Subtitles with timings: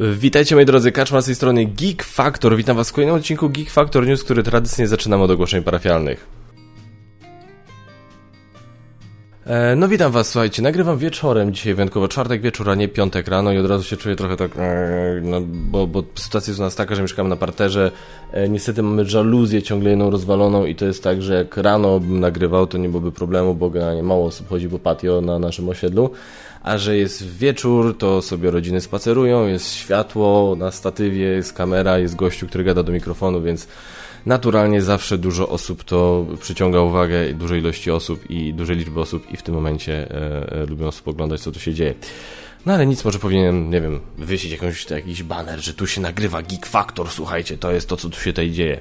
[0.00, 2.56] Witajcie moi drodzy, Kaczma z tej strony Geek Factor.
[2.56, 6.26] Witam was w kolejnym odcinku Geek Factor News, który tradycyjnie zaczynamy od ogłoszeń parafialnych.
[9.46, 13.52] E, no witam was, słuchajcie, nagrywam wieczorem dzisiaj wyjątkowo, czwartek wieczór, a nie piątek rano
[13.52, 16.74] i od razu się czuję trochę tak, e, no, bo, bo sytuacja jest u nas
[16.74, 17.90] taka, że mieszkamy na parterze,
[18.32, 22.20] e, niestety mamy żaluzję ciągle jedną rozwaloną i to jest tak, że jak rano bym
[22.20, 26.10] nagrywał, to nie byłoby problemu, bo generalnie mało osób chodzi po patio na naszym osiedlu,
[26.62, 32.16] a że jest wieczór, to sobie rodziny spacerują, jest światło na statywie, jest kamera, jest
[32.16, 33.68] gościu, który gada do mikrofonu, więc
[34.26, 39.36] naturalnie zawsze dużo osób to przyciąga uwagę, dużej ilości osób i dużej liczby osób i
[39.36, 41.94] w tym momencie e, e, lubią spoglądać, co tu się dzieje.
[42.66, 46.42] No ale nic, może powinienem, nie wiem, wysić jakąś, jakiś baner, że tu się nagrywa
[46.42, 48.80] Geek Factor, słuchajcie, to jest to, co tu się tutaj dzieje.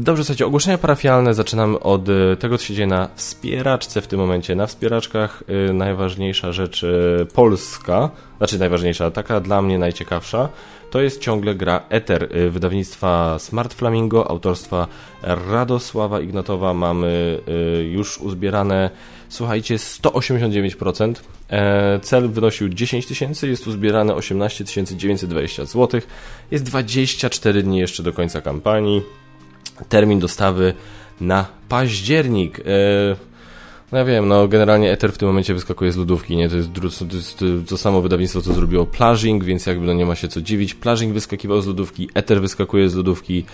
[0.00, 4.20] Dobrze, słuchajcie, ogłoszenia parafialne zaczynamy od e, tego, co się dzieje na wspieraczce w tym
[4.20, 4.54] momencie.
[4.54, 10.48] Na wspieraczkach e, najważniejsza rzecz e, polska, znaczy najważniejsza, taka dla mnie najciekawsza,
[10.90, 14.86] to jest ciągle gra Ether wydawnictwa Smart Flamingo, autorstwa
[15.22, 16.74] Radosława Ignatowa.
[16.74, 17.40] Mamy
[17.90, 18.90] już uzbierane,
[19.28, 21.14] słuchajcie, 189%.
[22.02, 24.64] Cel wynosił 10 tysięcy, jest uzbierane 18
[24.96, 26.00] 920 zł.
[26.50, 29.02] Jest 24 dni jeszcze do końca kampanii
[29.88, 30.74] termin dostawy
[31.20, 32.60] na październik.
[32.60, 32.62] E,
[33.92, 36.48] no ja wiem, no generalnie Ether w tym momencie wyskakuje z lodówki, nie?
[36.48, 36.68] To jest,
[37.10, 40.40] to jest to samo wydawnictwo, co zrobiło Plaging, więc jakby no nie ma się co
[40.40, 40.74] dziwić.
[40.74, 43.44] Plaging wyskakiwał z lodówki, Ether wyskakuje z lodówki.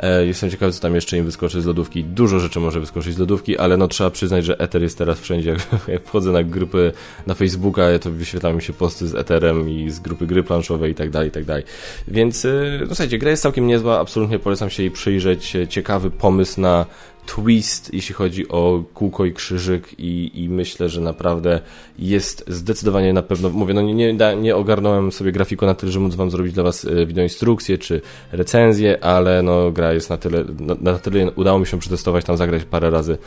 [0.00, 2.04] E, jestem ciekawy, co tam jeszcze im wyskoczy z lodówki.
[2.04, 5.56] Dużo rzeczy może wyskoczyć z lodówki, ale no trzeba przyznać, że Ether jest teraz wszędzie.
[5.88, 6.92] Jak wchodzę na grupy
[7.26, 10.94] na Facebooka, to wyświetla mi się posty z Etherem i z grupy gry planszowej i
[10.94, 11.64] tak dalej, i tak dalej.
[12.08, 15.56] Więc, e, no słuchajcie, gra jest całkiem niezła, absolutnie polecam się jej przyjrzeć.
[15.68, 16.86] Ciekawy pomysł na
[17.26, 21.60] twist, jeśli chodzi o kółko i krzyżyk i, i myślę, że naprawdę
[21.98, 26.00] jest zdecydowanie na pewno, mówię, no nie, nie, nie ogarnąłem sobie grafiku na tyle, że
[26.00, 28.00] móc wam zrobić dla was e, wideoinstrukcję czy
[28.32, 32.36] recenzję, ale no gra jest na tyle, na, na tyle udało mi się przetestować, tam
[32.36, 33.18] zagrać parę razy,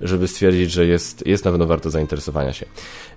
[0.00, 2.66] żeby stwierdzić, że jest, jest na pewno warto zainteresowania się.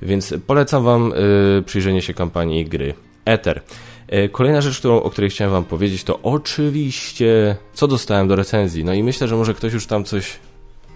[0.02, 2.94] Więc polecam wam y, przyjrzenie się kampanii gry
[3.26, 3.62] Ether.
[4.08, 8.86] E, kolejna rzecz, którą, o której chciałem Wam powiedzieć, to oczywiście, co dostałem do recenzji.
[8.86, 10.40] No i myślę, że może ktoś już tam coś,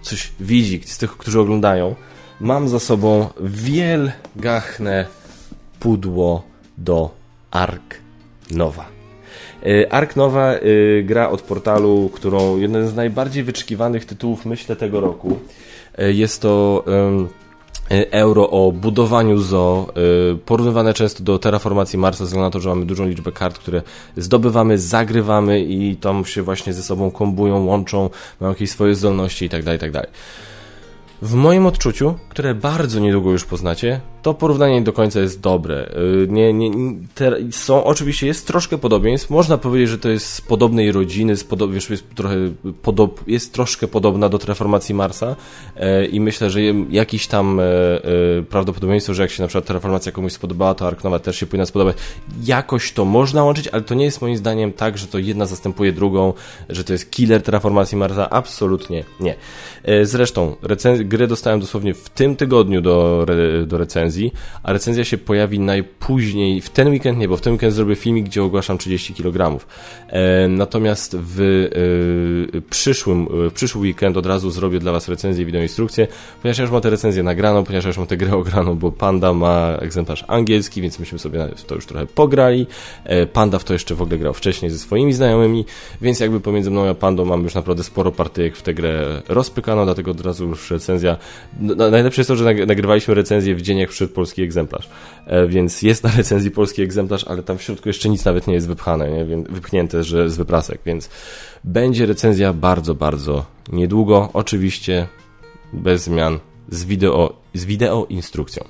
[0.02, 1.94] coś widzi, z tych, którzy oglądają.
[2.40, 5.06] Mam za sobą wielgachne
[5.80, 6.42] pudło
[6.78, 7.10] do
[7.50, 7.94] Ark
[8.50, 8.86] Nowa.
[9.66, 10.60] E, Ark Nowa e,
[11.02, 15.38] gra od portalu, którą jeden z najbardziej wyczekiwanych tytułów, myślę, tego roku.
[15.98, 17.47] Jest to E,
[18.10, 19.86] euro o budowaniu zoo,
[20.32, 23.58] e, porównywane często do terraformacji Marsa, ze względu na to, że mamy dużą liczbę kart,
[23.58, 23.82] które
[24.16, 28.10] zdobywamy, zagrywamy i tam się właśnie ze sobą kombują, łączą,
[28.40, 30.00] mają jakieś swoje zdolności itd., tak itd.
[30.00, 30.10] Tak
[31.22, 35.90] w moim odczuciu, które bardzo niedługo już poznacie, to porównanie nie do końca jest dobre.
[36.24, 36.70] Y, nie, nie,
[37.14, 39.30] te, są, oczywiście jest troszkę podobieństw.
[39.30, 42.36] Można powiedzieć, że to jest z podobnej rodziny, z wiesz, jest, trochę
[42.82, 45.36] podob, jest troszkę podobna do Terraformacji Marsa
[45.76, 50.12] e, i myślę, że jakiś tam e, e, prawdopodobieństwo, że jak się na przykład Terraformacja
[50.12, 51.96] komuś spodobała, to Arknowa też się powinna spodobać.
[52.44, 55.92] Jakoś to można łączyć, ale to nie jest moim zdaniem tak, że to jedna zastępuje
[55.92, 56.32] drugą,
[56.68, 58.30] że to jest killer Terraformacji Marsa.
[58.30, 59.34] Absolutnie nie.
[59.82, 60.56] E, zresztą,
[61.04, 63.26] grę dostałem dosłownie w tym tygodniu do,
[63.66, 64.32] do recenzji recenzji,
[64.62, 68.26] a recenzja się pojawi najpóźniej, w ten weekend nie, bo w ten weekend zrobię filmik,
[68.26, 69.64] gdzie ogłaszam 30 kg.
[70.08, 71.40] E, natomiast w
[72.56, 76.06] e, przyszłym, w przyszły weekend od razu zrobię dla Was recenzję, wideoinstrukcję,
[76.42, 78.92] ponieważ ja już mam tę recenzję nagraną, ponieważ ja już mam tę grę ograną, bo
[78.92, 82.66] Panda ma egzemplarz angielski, więc myśmy sobie w to już trochę pograli.
[83.04, 85.64] E, Panda w to jeszcze w ogóle grał wcześniej ze swoimi znajomymi,
[86.00, 89.84] więc jakby pomiędzy mną a Pandą mam już naprawdę sporo partyjek w tę grę rozpykano,
[89.84, 91.16] dlatego od razu już recenzja.
[91.60, 94.88] No, najlepsze jest to, że nagrywaliśmy recenzję w dzień jak przyszedł polski egzemplarz.
[95.26, 98.54] E, więc jest na recenzji polski egzemplarz, ale tam w środku jeszcze nic nawet nie
[98.54, 99.24] jest wypchane, nie?
[99.48, 101.08] wypchnięte że z wyprasek, więc
[101.64, 104.30] będzie recenzja bardzo, bardzo niedługo.
[104.32, 105.06] Oczywiście
[105.72, 108.64] bez zmian z wideo, z wideo instrukcją.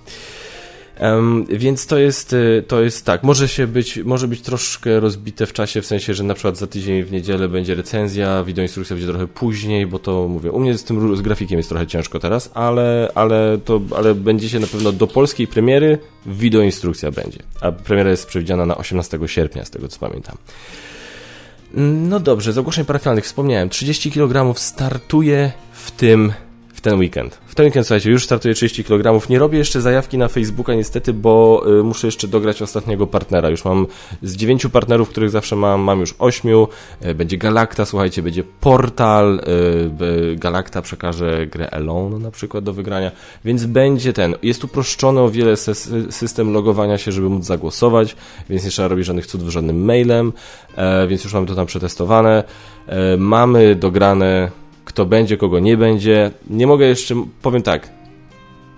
[1.00, 5.46] Um, więc to jest, y, to jest tak, może się być, może być troszkę rozbite
[5.46, 9.08] w czasie, w sensie, że na przykład za tydzień w niedzielę będzie recenzja, wideoinstrukcja będzie
[9.08, 12.50] trochę później, bo to mówię, u mnie z tym z grafikiem jest trochę ciężko teraz,
[12.54, 18.10] ale, ale to, ale będzie się na pewno do polskiej premiery wideoinstrukcja będzie, a premiera
[18.10, 20.36] jest przewidziana na 18 sierpnia, z tego co pamiętam.
[22.08, 26.32] No dobrze, z ogłoszeń parafialnych wspomniałem, 30 kg startuje w tym
[26.78, 27.38] w ten weekend.
[27.46, 29.28] W ten weekend, słuchajcie, już startuję 30 kg.
[29.30, 33.50] Nie robię jeszcze zajawki na Facebooka niestety, bo y, muszę jeszcze dograć ostatniego partnera.
[33.50, 33.86] Już mam
[34.22, 36.68] z dziewięciu partnerów, których zawsze mam, mam już ośmiu.
[37.06, 39.40] Y, będzie Galacta, słuchajcie, będzie Portal.
[40.32, 43.10] Y, Galacta przekaże grę Alone na przykład do wygrania,
[43.44, 44.34] więc będzie ten.
[44.42, 45.56] Jest uproszczony o wiele
[46.10, 48.16] system logowania się, żeby móc zagłosować,
[48.50, 50.32] więc nie trzeba robić żadnych cudów żadnym mailem,
[50.76, 52.44] e, więc już mamy to tam przetestowane.
[52.86, 54.50] E, mamy dograne
[54.88, 56.30] kto będzie, kogo nie będzie.
[56.50, 57.90] Nie mogę jeszcze, powiem tak,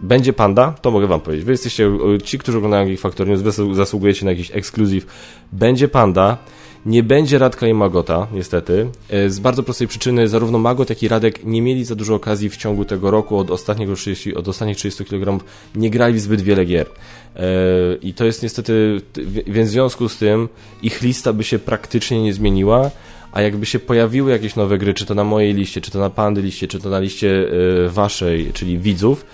[0.01, 1.47] będzie Panda, to mogę wam powiedzieć.
[1.47, 1.91] Wy jesteście,
[2.25, 3.41] ci, którzy oglądają Geek Factor News,
[3.73, 5.07] zasługujecie na jakiś ekskluzyw.
[5.53, 6.39] Będzie Panda,
[6.87, 8.89] nie będzie Radka i Magota, niestety.
[9.11, 12.51] E, z bardzo prostej przyczyny zarówno Magot, jak i Radek nie mieli za dużo okazji
[12.51, 16.65] w ciągu tego roku, od, ostatniego 30, od ostatnich 30 kg nie grali zbyt wiele
[16.65, 16.87] gier.
[17.37, 17.43] E,
[18.03, 19.01] I to jest niestety,
[19.47, 20.49] więc w związku z tym
[20.83, 22.91] ich lista by się praktycznie nie zmieniła,
[23.32, 26.11] a jakby się pojawiły jakieś nowe gry, czy to na mojej liście, czy to na
[26.11, 27.47] Pandy liście, czy to na liście
[27.85, 29.25] e, waszej, czyli widzów,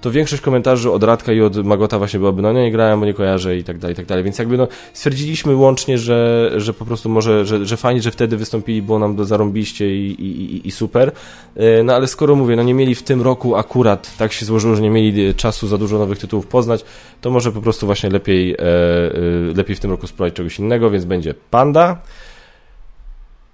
[0.00, 3.14] to większość komentarzy od Radka i od Magota właśnie byłaby, no nie grałem, bo nie
[3.14, 4.24] kojarzę i tak dalej, i tak dalej.
[4.24, 8.36] Więc jakby no stwierdziliśmy łącznie, że, że po prostu może, że, że fajnie, że wtedy
[8.36, 11.12] wystąpili, było nam do zarąbiście i, i, i super.
[11.56, 14.76] E, no ale skoro mówię, no nie mieli w tym roku akurat, tak się złożyło,
[14.76, 16.84] że nie mieli czasu za dużo nowych tytułów poznać,
[17.20, 19.12] to może po prostu właśnie lepiej, e, e,
[19.54, 21.98] lepiej w tym roku spróbować czegoś innego, więc będzie Panda,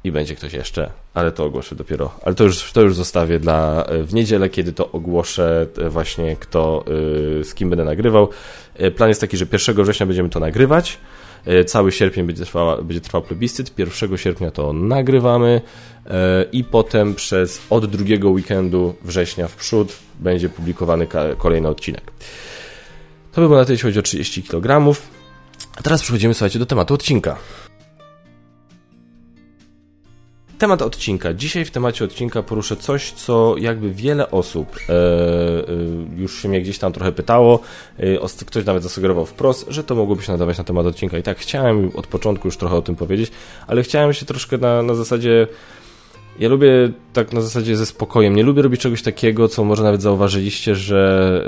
[0.04, 2.12] i będzie ktoś jeszcze, ale to ogłoszę dopiero.
[2.22, 6.36] Ale to już, to już zostawię dla e, w niedzielę, kiedy to ogłoszę e, właśnie
[6.36, 6.84] kto,
[7.40, 8.28] e, z kim będę nagrywał.
[8.96, 10.98] Plan jest taki, że 1 września będziemy to nagrywać.
[11.66, 13.78] Cały sierpień będzie, trwała, będzie trwał plebiscyt.
[13.78, 15.60] 1 sierpnia to nagrywamy
[16.52, 21.06] i potem przez od drugiego weekendu września w przód będzie publikowany
[21.38, 22.12] kolejny odcinek.
[23.32, 24.96] To by było na tyle, jeśli chodzi o 30 kg.
[25.76, 27.36] A teraz przechodzimy, słuchajcie, do tematu odcinka.
[30.62, 31.34] Temat odcinka.
[31.34, 35.64] Dzisiaj w temacie odcinka poruszę coś, co jakby wiele osób e, e,
[36.16, 37.60] już się mnie gdzieś tam trochę pytało.
[37.98, 41.18] E, ktoś nawet zasugerował wprost, że to mogłoby się nadawać na temat odcinka.
[41.18, 43.30] I tak chciałem od początku już trochę o tym powiedzieć,
[43.66, 45.46] ale chciałem się troszkę na, na zasadzie.
[46.38, 48.36] Ja lubię tak na zasadzie ze spokojem.
[48.36, 51.42] Nie lubię robić czegoś takiego, co może nawet zauważyliście, że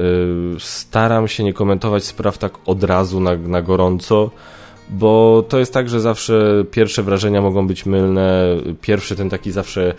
[0.56, 4.30] y, staram się nie komentować spraw tak od razu na, na gorąco
[4.90, 8.46] bo to jest tak, że zawsze pierwsze wrażenia mogą być mylne.
[8.80, 9.94] Pierwszy ten taki zawsze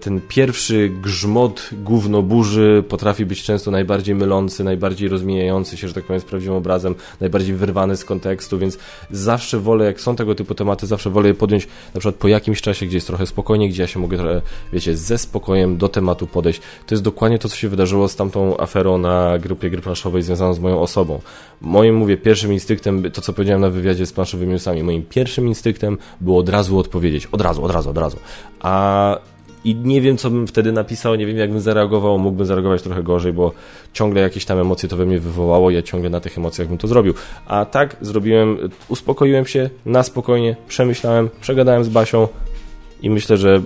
[0.00, 6.04] ten pierwszy grzmot gówno burzy potrafi być często najbardziej mylący, najbardziej rozmijający się, że tak
[6.04, 8.78] powiem, z prawdziwym obrazem, najbardziej wyrwany z kontekstu, więc
[9.10, 12.60] zawsze wolę, jak są tego typu tematy, zawsze wolę je podjąć na przykład po jakimś
[12.60, 14.42] czasie, gdzie jest trochę spokojnie, gdzie ja się mogę trochę,
[14.72, 16.60] wiecie, ze spokojem do tematu podejść.
[16.86, 20.54] To jest dokładnie to, co się wydarzyło z tamtą aferą na grupie gry planszowej związaną
[20.54, 21.20] z moją osobą.
[21.60, 25.98] Moim, mówię, pierwszym instynktem, to co powiedziałem na wywiadzie z planszowymi newsami, moim pierwszym instynktem
[26.20, 27.26] było od razu odpowiedzieć.
[27.26, 28.16] Od razu, od razu, od razu.
[28.60, 29.18] A
[29.64, 33.02] i nie wiem, co bym wtedy napisał, nie wiem, jak bym zareagował, mógłbym zareagować trochę
[33.02, 33.52] gorzej, bo
[33.92, 36.88] ciągle jakieś tam emocje to we mnie wywołało, ja ciągle na tych emocjach bym to
[36.88, 37.14] zrobił.
[37.46, 38.58] A tak zrobiłem,
[38.88, 42.28] uspokoiłem się na spokojnie, przemyślałem, przegadałem z Basią
[43.02, 43.62] i myślę, że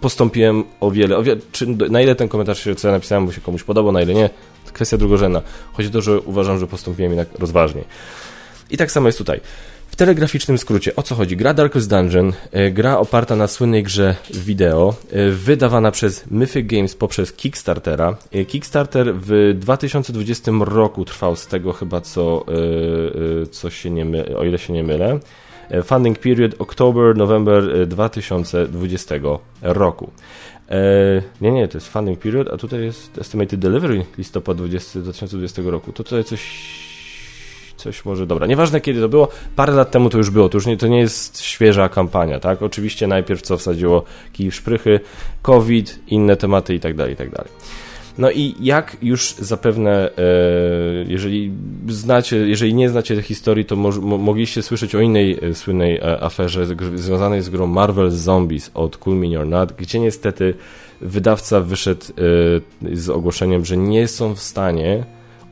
[0.00, 3.40] postąpiłem o wiele, o wiele czy, na ile ten komentarz, co ja napisałem, mu się
[3.40, 4.30] komuś podobał, na ile nie,
[4.66, 5.42] to kwestia drugorzędna.
[5.72, 7.84] Chodzi o to, że uważam, że postąpiłem jednak rozważniej.
[8.70, 9.40] I tak samo jest tutaj.
[9.94, 11.36] W telegraficznym skrócie, o co chodzi?
[11.36, 16.94] Gra Darkest Dungeon, e, gra oparta na słynnej grze wideo, e, wydawana przez Mythic Games
[16.94, 18.16] poprzez Kickstartera.
[18.32, 22.44] E, Kickstarter w 2020 roku trwał z tego chyba, co,
[23.50, 25.18] co się nie my, o ile się nie mylę.
[25.84, 29.14] Funding period October, November 2020
[29.62, 30.10] roku.
[31.40, 35.92] nie, nie, to jest funding period, a tutaj jest estimated delivery listopad 20, 2020 roku.
[35.92, 36.93] To tutaj coś
[37.84, 40.66] coś może, dobra, nieważne kiedy to było, parę lat temu to już było, to już
[40.66, 42.62] nie, to nie jest świeża kampania, tak?
[42.62, 45.00] Oczywiście najpierw co wsadziło kij szprychy,
[45.42, 47.50] COVID, inne tematy i tak dalej, i tak dalej.
[48.18, 50.22] No i jak już zapewne, e,
[51.08, 51.52] jeżeli
[51.88, 56.20] znacie, jeżeli nie znacie tej historii, to mo mogliście słyszeć o innej e, słynnej e,
[56.20, 60.54] aferze związanej z grą Marvel Zombies od Cool Me or Not, gdzie niestety
[61.00, 62.04] wydawca wyszedł
[62.92, 65.04] z ogłoszeniem, że nie są w stanie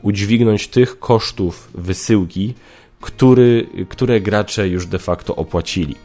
[0.03, 2.53] udźwignąć tych kosztów wysyłki,
[3.01, 5.95] który, które gracze już de facto opłacili.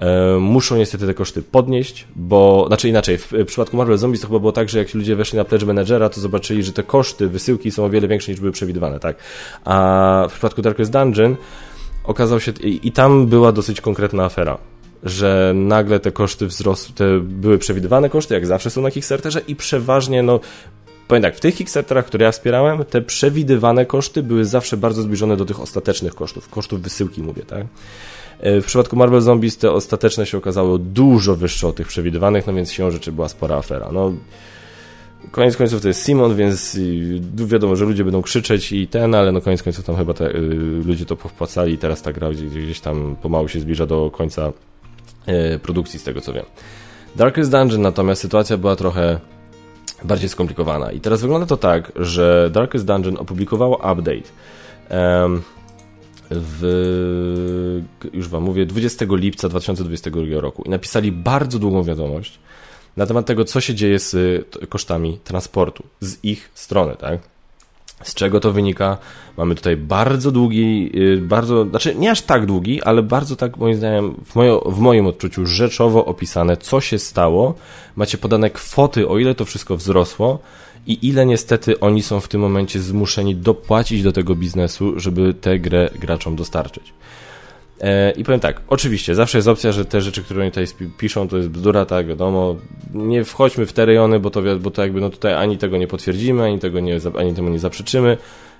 [0.00, 4.38] E, muszą niestety te koszty podnieść, bo, znaczy inaczej, w, przypadku Marvel Zombies to chyba
[4.38, 7.70] było tak, że jak ludzie weszli na Pledge Managera, to zobaczyli, że te koszty wysyłki
[7.70, 9.16] są o wiele większe niż były przewidywane, tak?
[9.64, 11.36] A w przypadku Darkest Dungeon
[12.04, 14.58] okazał się, i, i tam była dosyć konkretna afera,
[15.02, 19.56] że nagle te koszty wzrosły, te były przewidywane koszty, jak zawsze są na Kickstarterze i
[19.56, 20.40] przeważnie no,
[21.10, 25.36] Powiem tak, w tych Kickstarterach, które ja wspierałem, te przewidywane koszty były zawsze bardzo zbliżone
[25.36, 27.66] do tych ostatecznych kosztów, kosztów wysyłki mówię, tak?
[28.40, 32.52] E, w przypadku Marvel Zombies te ostateczne się okazały dużo wyższe od tych przewidywanych, no
[32.52, 33.88] więc siłą rzeczy była spora afera.
[33.92, 34.12] No,
[35.30, 36.78] Koniec końców to jest Simon, więc
[37.34, 40.40] wiadomo, że ludzie będą krzyczeć i ten, ale no koniec końców tam chyba te, y,
[40.86, 44.52] ludzie to powpłacali i teraz ta gra gdzieś, gdzieś tam pomału się zbliża do końca
[45.54, 46.44] y, produkcji, z tego co wiem.
[47.16, 49.20] Darkest Dungeon natomiast sytuacja była trochę
[50.04, 50.92] bardziej skomplikowana.
[50.92, 54.30] I teraz wygląda to tak, że Darkest Dungeon opublikowało update
[54.90, 55.42] um,
[56.30, 62.38] w, już wam mówię, 20 lipca 2022 roku i napisali bardzo długą wiadomość
[62.96, 64.16] na temat tego, co się dzieje z
[64.68, 67.20] kosztami transportu z ich strony, tak?
[68.02, 68.98] Z czego to wynika?
[69.36, 73.74] Mamy tutaj bardzo długi, y, bardzo, znaczy nie aż tak długi, ale bardzo tak moim
[73.74, 77.54] zdaniem, w, mojo, w moim odczuciu rzeczowo opisane, co się stało.
[77.96, 80.38] Macie podane kwoty, o ile to wszystko wzrosło
[80.86, 85.58] i ile niestety oni są w tym momencie zmuszeni dopłacić do tego biznesu, żeby tę
[85.58, 86.92] grę graczom dostarczyć.
[87.80, 90.66] E, I powiem tak, oczywiście, zawsze jest opcja, że te rzeczy, które oni tutaj
[90.98, 92.56] piszą, to jest bzdura, tak, wiadomo.
[92.94, 95.86] Nie wchodźmy w te rejony, bo to, bo to jakby, no tutaj ani tego nie
[95.86, 98.16] potwierdzimy, ani tego nie, ani temu nie zaprzeczymy.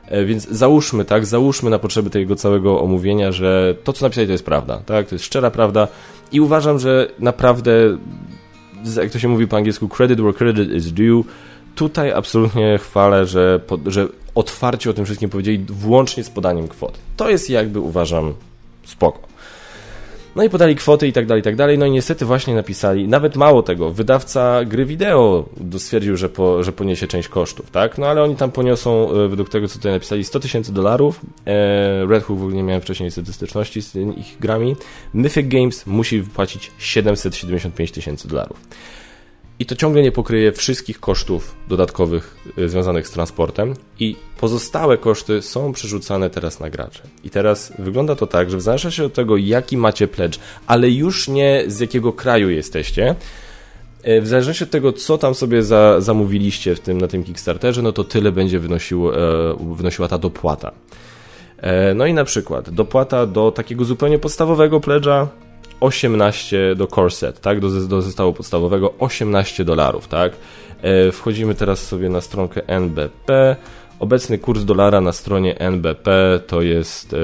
[0.06, 4.32] E, więc załóżmy, tak, załóżmy na potrzeby tego całego omówienia, że to, co napisali, to
[4.32, 5.88] jest prawda, tak, to jest szczera prawda.
[6.32, 7.72] I uważam, że naprawdę,
[8.96, 11.24] jak to się mówi po angielsku, credit where credit is due,
[11.74, 16.98] tutaj absolutnie chwalę, że, że otwarcie o tym wszystkim powiedzieli, włącznie z podaniem kwot.
[17.16, 18.34] To jest jakby, uważam,
[18.90, 19.30] spoko.
[20.36, 21.78] No i podali kwoty i tak dalej, i tak dalej.
[21.78, 26.72] No i niestety właśnie napisali, nawet mało tego, wydawca gry wideo stwierdził, że, po, że
[26.72, 27.98] poniesie część kosztów, tak?
[27.98, 31.20] No ale oni tam poniosą, e, według tego co tutaj napisali, 100 tysięcy dolarów.
[31.46, 34.76] E, Red Hook w ogóle nie miałem wcześniej statystyczności z ich grami.
[35.14, 38.60] Mythic Games musi wypłacić 775 tysięcy dolarów
[39.60, 45.42] i to ciągle nie pokryje wszystkich kosztów dodatkowych y, związanych z transportem i pozostałe koszty
[45.42, 47.02] są przerzucane teraz na gracze.
[47.24, 51.28] I teraz wygląda to tak, że w zależności od tego, jaki macie pledge, ale już
[51.28, 53.14] nie z jakiego kraju jesteście,
[54.08, 57.82] y, w zależności od tego, co tam sobie za, zamówiliście w tym, na tym Kickstarterze,
[57.82, 59.14] no to tyle będzie wynosił, e,
[59.74, 60.72] wynosiła ta dopłata.
[61.58, 65.26] E, no i na przykład dopłata do takiego zupełnie podstawowego pledge'a
[65.80, 70.32] 18 do core set, tak, do, do zestawu podstawowego 18 dolarów, tak.
[70.82, 73.56] E, wchodzimy teraz sobie na stronkę NBP.
[73.98, 77.16] Obecny kurs dolara na stronie NBP to jest e,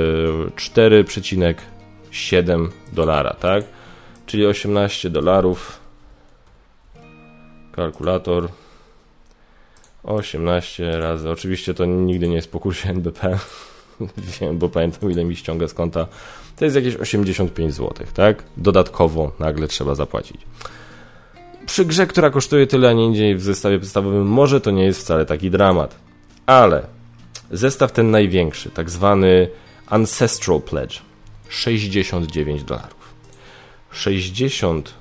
[0.57, 3.65] 4,7 dolara, tak?
[4.27, 5.81] Czyli 18 dolarów.
[7.73, 8.49] Kalkulator.
[10.03, 11.31] 18 razy.
[11.31, 13.39] Oczywiście to nigdy nie jest po kursie NBP.
[14.41, 16.07] Wiem, bo pamiętam ile mi ściąga z konta
[16.57, 18.43] to jest jakieś 85 zł, tak?
[18.57, 20.41] Dodatkowo nagle trzeba zapłacić.
[21.67, 25.01] Przy grze, która kosztuje tyle, a nie indziej w zestawie podstawowym, może to nie jest
[25.01, 25.97] wcale taki dramat.
[26.47, 26.87] Ale
[27.51, 29.49] zestaw ten największy, tak zwany
[29.87, 31.03] Ancestral Pledge,
[31.49, 33.15] 69 dolarów.
[33.91, 34.95] 60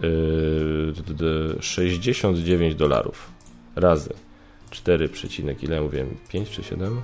[0.00, 0.92] yy,
[1.60, 3.30] 69 dolarów
[3.76, 4.14] razy
[4.70, 5.08] 4,
[5.62, 6.16] ile mówiłem?
[6.28, 7.00] 5 czy 7?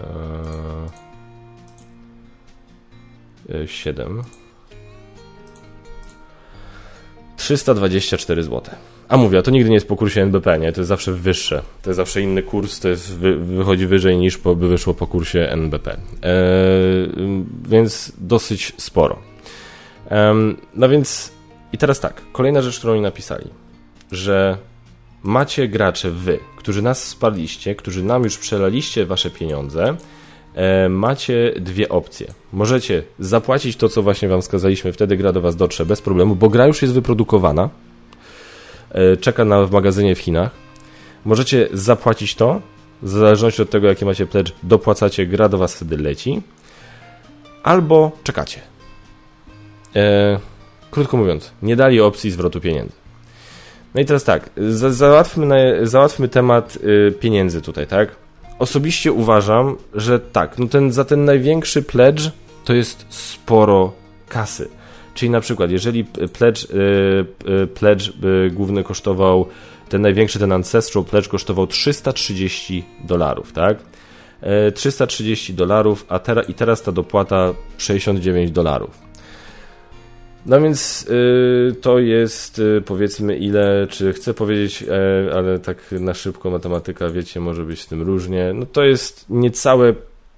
[0.00, 1.04] Eee
[3.66, 4.22] 7.
[7.36, 8.74] 324 zł.
[9.08, 10.72] A mówię, a to nigdy nie jest po kursie NBP, nie?
[10.72, 11.62] To jest zawsze wyższe.
[11.82, 15.06] To jest zawsze inny kurs, to jest, wy, wychodzi wyżej niż po, by wyszło po
[15.06, 15.90] kursie NBP.
[15.92, 15.98] Eee,
[17.68, 19.18] więc dosyć sporo.
[20.10, 21.32] Eee, no więc
[21.72, 23.46] i teraz tak, kolejna rzecz, którą mi napisali,
[24.12, 24.58] że
[25.22, 29.96] macie gracze wy, którzy nas wsparliście, którzy nam już przelaliście wasze pieniądze, E,
[30.88, 32.26] macie dwie opcje.
[32.52, 36.48] Możecie zapłacić to, co właśnie Wam wskazaliśmy, wtedy gra do Was dotrze bez problemu, bo
[36.48, 37.68] gra już jest wyprodukowana,
[38.90, 40.50] e, czeka na w magazynie w Chinach.
[41.24, 42.60] Możecie zapłacić to,
[43.02, 46.42] w zależności od tego, jaki macie pledge, dopłacacie, gra do Was wtedy leci,
[47.62, 48.60] albo czekacie.
[49.96, 50.38] E,
[50.90, 53.04] krótko mówiąc, nie dali opcji zwrotu pieniędzy.
[53.94, 54.50] No i teraz tak,
[54.90, 58.16] załatwmy, załatwmy temat y, pieniędzy tutaj, tak?
[58.58, 62.30] Osobiście uważam, że tak, no ten, za ten największy pledge
[62.64, 63.92] to jest sporo
[64.28, 64.68] kasy.
[65.14, 66.66] Czyli na przykład, jeżeli pledge,
[67.48, 69.46] yy, pledge yy, główny kosztował,
[69.88, 73.78] ten największy, ten Ancestral Pledge kosztował 330 dolarów, tak?
[74.74, 78.98] 330 dolarów, a teraz i teraz ta dopłata 69 dolarów.
[80.46, 86.14] No więc y, to jest y, powiedzmy ile, czy chcę powiedzieć, y, ale tak na
[86.14, 88.52] szybko matematyka, wiecie, może być z tym różnie.
[88.54, 89.94] No to jest niecałe,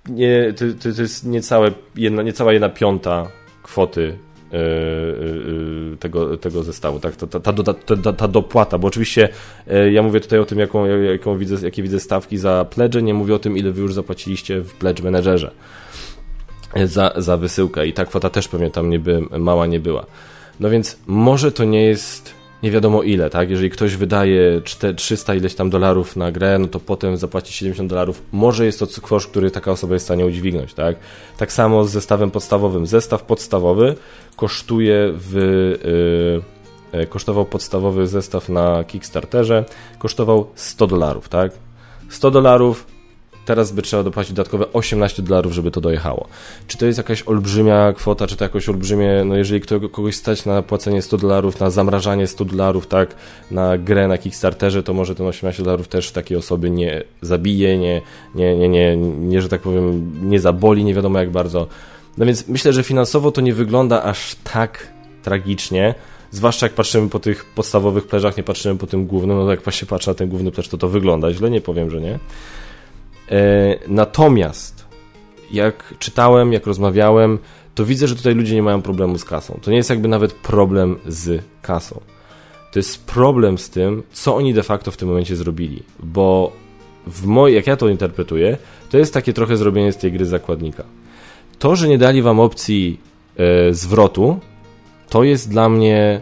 [0.08, 3.28] nie, to, to jest niecałe jedna, niecała jedna piąta
[3.62, 4.18] kwoty
[4.52, 7.16] e, tego, tego zestawu, tak?
[7.16, 9.28] Ta, ta, ta, ta, ta dopłata, bo oczywiście
[9.92, 13.34] ja mówię tutaj o tym, jaką, jaką widzę, jakie widzę stawki za pledge, nie mówię
[13.34, 15.50] o tym, ile wy już zapłaciliście w pledge managerze
[16.84, 20.06] za, za wysyłkę i ta kwota też pewnie tam nie by, mała nie była.
[20.60, 23.50] No więc może to nie jest, nie wiadomo ile, tak?
[23.50, 24.62] Jeżeli ktoś wydaje
[24.96, 28.22] 300 ileś tam dolarów na grę, no to potem zapłaci 70 dolarów.
[28.32, 30.96] Może jest to koszt, który taka osoba jest w stanie udźwignąć, tak?
[31.36, 32.86] Tak samo z zestawem podstawowym.
[32.86, 33.94] Zestaw podstawowy
[34.36, 35.34] kosztuje w...
[36.92, 39.64] Yy, kosztował podstawowy zestaw na Kickstarterze,
[39.98, 41.52] kosztował 100 dolarów, tak?
[42.08, 42.95] 100 dolarów
[43.46, 46.28] teraz by trzeba dopłacić dodatkowe 18 dolarów, żeby to dojechało.
[46.66, 49.60] Czy to jest jakaś olbrzymia kwota, czy to jakoś olbrzymie, no jeżeli
[49.92, 53.14] kogoś stać na płacenie 100 dolarów, na zamrażanie 100 dolarów, tak,
[53.50, 58.02] na grę na Kickstarterze, to może ten 18 dolarów też takiej osoby nie zabije, nie,
[58.34, 61.66] nie, nie, nie, nie, że tak powiem, nie zaboli, nie wiadomo jak bardzo.
[62.18, 64.88] No więc myślę, że finansowo to nie wygląda aż tak
[65.22, 65.94] tragicznie,
[66.30, 69.86] zwłaszcza jak patrzymy po tych podstawowych pleżach, nie patrzymy po tym głównym, no jak się
[69.86, 72.18] patrzy na ten główny pleż, to to wygląda źle, nie powiem, że nie.
[73.30, 74.86] E, natomiast
[75.50, 77.38] jak czytałem, jak rozmawiałem,
[77.74, 79.58] to widzę, że tutaj ludzie nie mają problemu z kasą.
[79.62, 82.00] To nie jest jakby nawet problem z kasą.
[82.72, 85.82] To jest problem z tym, co oni de facto w tym momencie zrobili.
[86.00, 86.52] Bo
[87.06, 88.56] w moj, jak ja to interpretuję,
[88.90, 90.84] to jest takie trochę zrobienie z tej gry zakładnika.
[91.58, 93.00] To, że nie dali wam opcji
[93.36, 94.38] e, zwrotu,
[95.08, 96.20] to jest dla mnie.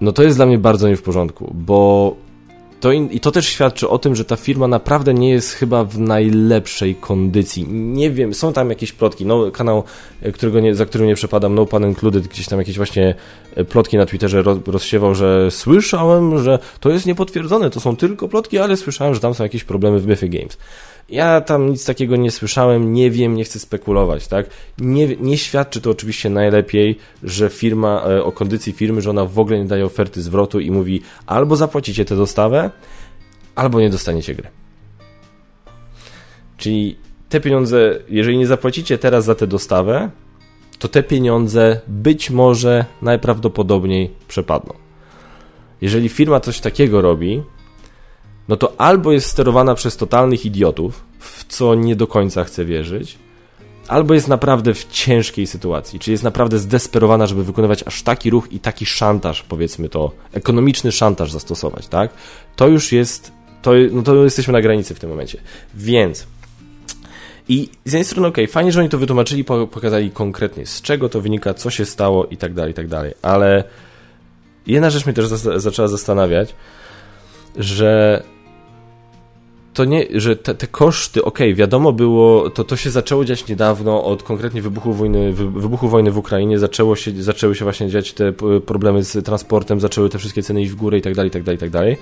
[0.00, 2.16] No to jest dla mnie bardzo nie w porządku, bo
[2.80, 5.84] to in, I to też świadczy o tym, że ta firma naprawdę nie jest chyba
[5.84, 7.66] w najlepszej kondycji.
[7.68, 9.26] Nie wiem, są tam jakieś plotki.
[9.26, 9.84] No, kanał,
[10.22, 13.14] e, którego nie, za którym nie przepadam, No Pan Included, gdzieś tam jakieś właśnie
[13.56, 18.28] e, plotki na Twitterze roz, rozsiewał, że słyszałem, że to jest niepotwierdzone, to są tylko
[18.28, 20.58] plotki, ale słyszałem, że tam są jakieś problemy w Mythic Games.
[21.08, 24.46] Ja tam nic takiego nie słyszałem, nie wiem, nie chcę spekulować, tak?
[24.78, 29.38] Nie, nie świadczy to oczywiście najlepiej, że firma, e, o kondycji firmy, że ona w
[29.38, 32.70] ogóle nie daje oferty zwrotu i mówi albo zapłacicie tę dostawę,
[33.54, 34.48] albo nie dostaniecie gry.
[36.56, 36.96] Czyli
[37.28, 40.10] te pieniądze, jeżeli nie zapłacicie teraz za tę dostawę,
[40.78, 44.74] to te pieniądze być może najprawdopodobniej przepadną.
[45.80, 47.42] Jeżeli firma coś takiego robi,
[48.48, 53.18] no to albo jest sterowana przez totalnych idiotów, w co nie do końca chcę wierzyć,
[53.88, 58.52] albo jest naprawdę w ciężkiej sytuacji, czyli jest naprawdę zdesperowana, żeby wykonywać aż taki ruch
[58.52, 62.10] i taki szantaż, powiedzmy to, ekonomiczny szantaż zastosować, tak?
[62.56, 63.32] To już jest,
[63.62, 65.40] to, no to jesteśmy na granicy w tym momencie.
[65.74, 66.26] Więc
[67.48, 71.20] i z jednej strony, ok, fajnie, że oni to wytłumaczyli, pokazali konkretnie, z czego to
[71.20, 73.64] wynika, co się stało i tak dalej, i tak dalej, ale
[74.66, 76.54] jedna rzecz mnie też zaczęła zastanawiać,
[77.56, 78.22] że
[79.78, 83.48] to nie, że te, te koszty, okej, okay, wiadomo było, to, to się zaczęło dziać
[83.48, 88.12] niedawno, od konkretnie wybuchu wojny, wybuchu wojny w Ukrainie, zaczęło się, zaczęły się właśnie dziać
[88.12, 88.32] te
[88.66, 91.42] problemy z transportem, zaczęły te wszystkie ceny iść w górę i tak dalej, i tak
[91.42, 91.96] dalej, i tak dalej.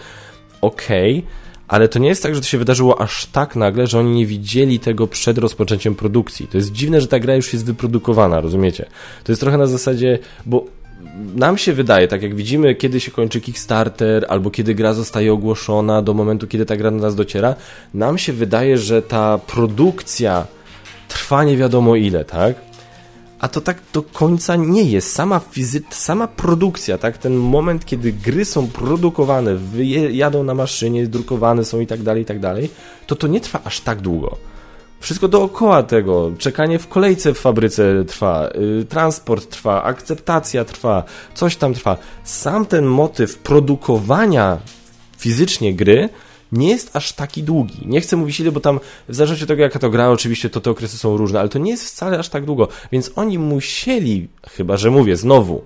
[0.60, 1.30] Okej, okay,
[1.68, 4.26] ale to nie jest tak, że to się wydarzyło aż tak nagle, że oni nie
[4.26, 6.46] widzieli tego przed rozpoczęciem produkcji.
[6.46, 8.86] To jest dziwne, że ta gra już jest wyprodukowana, rozumiecie?
[9.24, 10.64] To jest trochę na zasadzie, bo
[11.36, 16.02] nam się wydaje, tak jak widzimy, kiedy się kończy Kickstarter, albo kiedy gra zostaje ogłoszona,
[16.02, 17.54] do momentu, kiedy ta gra do nas dociera,
[17.94, 20.46] nam się wydaje, że ta produkcja
[21.08, 22.56] trwa nie wiadomo ile, tak?
[23.38, 25.12] A to tak do końca nie jest.
[25.12, 27.18] Sama fizy sama produkcja, tak?
[27.18, 29.56] Ten moment, kiedy gry są produkowane,
[30.10, 32.70] jadą na maszynie, drukowane są i tak dalej, i tak dalej,
[33.06, 34.36] to to nie trwa aż tak długo.
[35.06, 41.56] Wszystko dookoła tego, czekanie w kolejce w fabryce trwa, yy, transport trwa, akceptacja trwa, coś
[41.56, 41.96] tam trwa.
[42.24, 44.58] Sam ten motyw produkowania
[45.18, 46.08] fizycznie gry
[46.52, 47.78] nie jest aż taki długi.
[47.84, 50.60] Nie chcę mówić ile, bo tam w zależności od tego, jaka to gra, oczywiście to
[50.60, 52.68] te okresy są różne, ale to nie jest wcale aż tak długo.
[52.92, 55.62] Więc oni musieli, chyba że mówię znowu,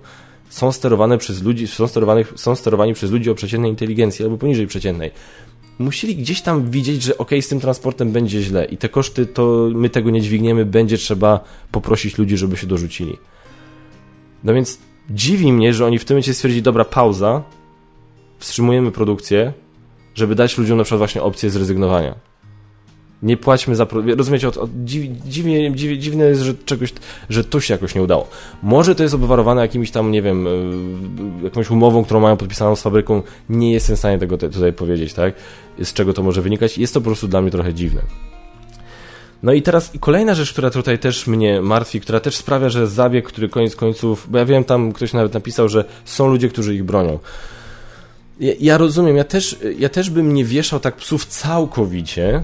[0.49, 1.87] są sterowane przez ludzi, są,
[2.35, 5.11] są sterowani przez ludzi o przeciętnej inteligencji albo poniżej przeciętnej
[5.81, 9.69] musieli gdzieś tam widzieć, że ok, z tym transportem będzie źle i te koszty to
[9.73, 13.17] my tego nie dźwigniemy, będzie trzeba poprosić ludzi, żeby się dorzucili.
[14.43, 17.43] No więc dziwi mnie, że oni w tym momencie stwierdzili, dobra, pauza,
[18.39, 19.53] wstrzymujemy produkcję,
[20.15, 22.30] żeby dać ludziom na przykład właśnie opcję zrezygnowania
[23.23, 23.87] nie płaćmy za...
[24.17, 24.69] Rozumiecie, od, od,
[25.25, 26.93] dziwnie, dziwne jest, że czegoś,
[27.29, 28.27] że to się jakoś nie udało.
[28.63, 30.49] Może to jest obwarowane jakimś tam, nie wiem, e,
[31.43, 33.23] jakąś umową, którą mają podpisaną z fabryką.
[33.49, 35.33] Nie jestem w stanie tego tutaj powiedzieć, tak?
[35.83, 36.77] Z czego to może wynikać.
[36.77, 38.01] Jest to po prostu dla mnie trochę dziwne.
[39.43, 43.25] No i teraz kolejna rzecz, która tutaj też mnie martwi, która też sprawia, że zabieg,
[43.27, 46.83] który koniec końców, bo ja wiem, tam ktoś nawet napisał, że są ludzie, którzy ich
[46.83, 47.19] bronią.
[48.39, 52.43] Ja, ja rozumiem, ja też, ja też bym nie wieszał tak psów całkowicie,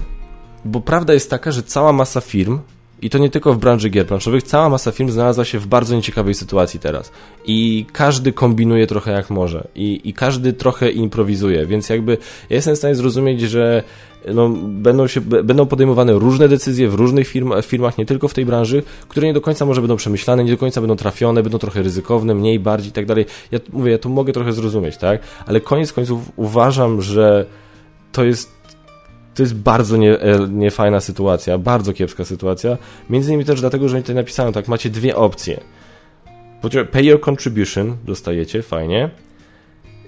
[0.64, 2.58] bo prawda jest taka, że cała masa firm
[3.02, 5.94] i to nie tylko w branży gier planszowych, cała masa firm znalazła się w bardzo
[5.94, 7.12] nieciekawej sytuacji teraz.
[7.44, 9.68] I każdy kombinuje trochę jak może.
[9.74, 12.12] I, i każdy trochę improwizuje, więc jakby
[12.50, 13.82] ja jestem w stanie zrozumieć, że
[14.34, 18.46] no, będą, się, będą podejmowane różne decyzje w różnych firm, firmach, nie tylko w tej
[18.46, 21.82] branży, które nie do końca może będą przemyślane, nie do końca będą trafione, będą trochę
[21.82, 23.26] ryzykowne, mniej, bardziej i tak dalej.
[23.52, 25.20] Ja mówię, ja to mogę trochę zrozumieć, tak?
[25.46, 27.46] Ale koniec końców uważam, że
[28.12, 28.57] to jest
[29.38, 32.78] to jest bardzo nie, e, niefajna sytuacja, bardzo kiepska sytuacja.
[33.10, 35.60] Między innymi też dlatego, że oni tutaj napisano tak, macie dwie opcje.
[36.92, 39.10] Pay your contribution, dostajecie, fajnie.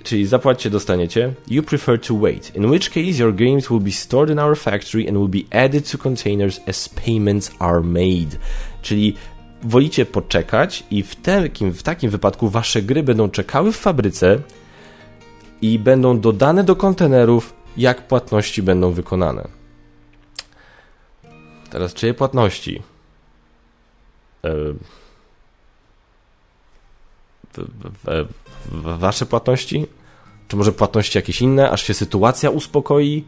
[0.03, 1.35] Czyli zapłaćcie, dostaniecie.
[1.49, 5.09] You prefer to wait, in which case your games will be stored in our factory
[5.09, 8.37] and will be added to containers as payments are made.
[8.83, 9.15] Czyli
[9.63, 14.39] wolicie poczekać i w takim, w takim wypadku wasze gry będą czekały w fabryce
[15.63, 19.49] i będą dodane do kontenerów jak płatności będą wykonane.
[21.71, 22.83] Teraz, czyje płatności?
[24.45, 24.75] E,
[28.73, 29.87] wasze płatności?
[30.49, 33.25] Czy może płatności jakieś inne, aż się sytuacja uspokoi?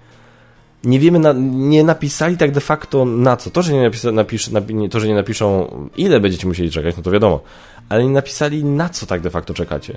[0.84, 3.50] Nie wiemy, na, nie napisali tak de facto na co.
[3.50, 7.02] To, że nie, napisa, napisz, napi, to, że nie napiszą, ile będziecie musieli czekać, no
[7.02, 7.40] to wiadomo.
[7.88, 9.96] Ale nie napisali, na co tak de facto czekacie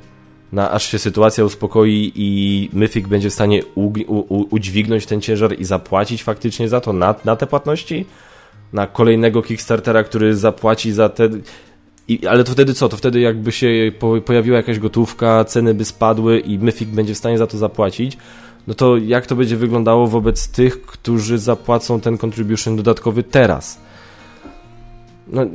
[0.56, 5.60] na aż się sytuacja uspokoi i Mythic będzie w stanie u, u, udźwignąć ten ciężar
[5.60, 8.06] i zapłacić faktycznie za to, na, na te płatności?
[8.74, 11.30] Na kolejnego Kickstartera, który zapłaci za te...
[12.08, 12.89] I, ale to wtedy co?
[12.89, 17.18] To wtedy jakby się po, pojawiła jakaś gotówka, ceny by spadły i Mythic będzie w
[17.18, 18.18] stanie za to zapłacić,
[18.68, 23.80] no to jak to będzie wyglądało wobec tych, którzy zapłacą ten contribution dodatkowy teraz?
[25.28, 25.46] No,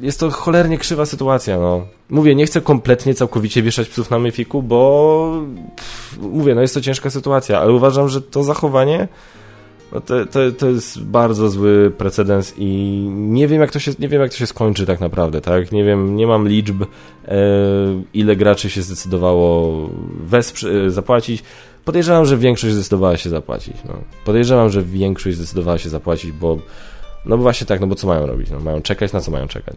[0.00, 1.86] jest to cholernie krzywa sytuacja, no.
[2.10, 5.42] Mówię, nie chcę kompletnie, całkowicie wieszać psów na myfiku, bo
[5.76, 9.08] pff, mówię, no jest to ciężka sytuacja, ale uważam, że to zachowanie
[9.92, 12.66] no to, to, to jest bardzo zły precedens i
[13.10, 15.72] nie wiem, jak to się, nie wiem, jak to się skończy tak naprawdę, tak?
[15.72, 17.36] Nie wiem, nie mam liczb, e,
[18.14, 19.90] ile graczy się zdecydowało
[20.86, 21.42] e, zapłacić.
[21.84, 23.94] Podejrzewam, że większość zdecydowała się zapłacić, no.
[24.24, 26.58] Podejrzewam, że większość zdecydowała się zapłacić, bo
[27.24, 28.50] no bo właśnie tak, no bo co mają robić?
[28.50, 29.76] No, mają czekać, na co mają czekać?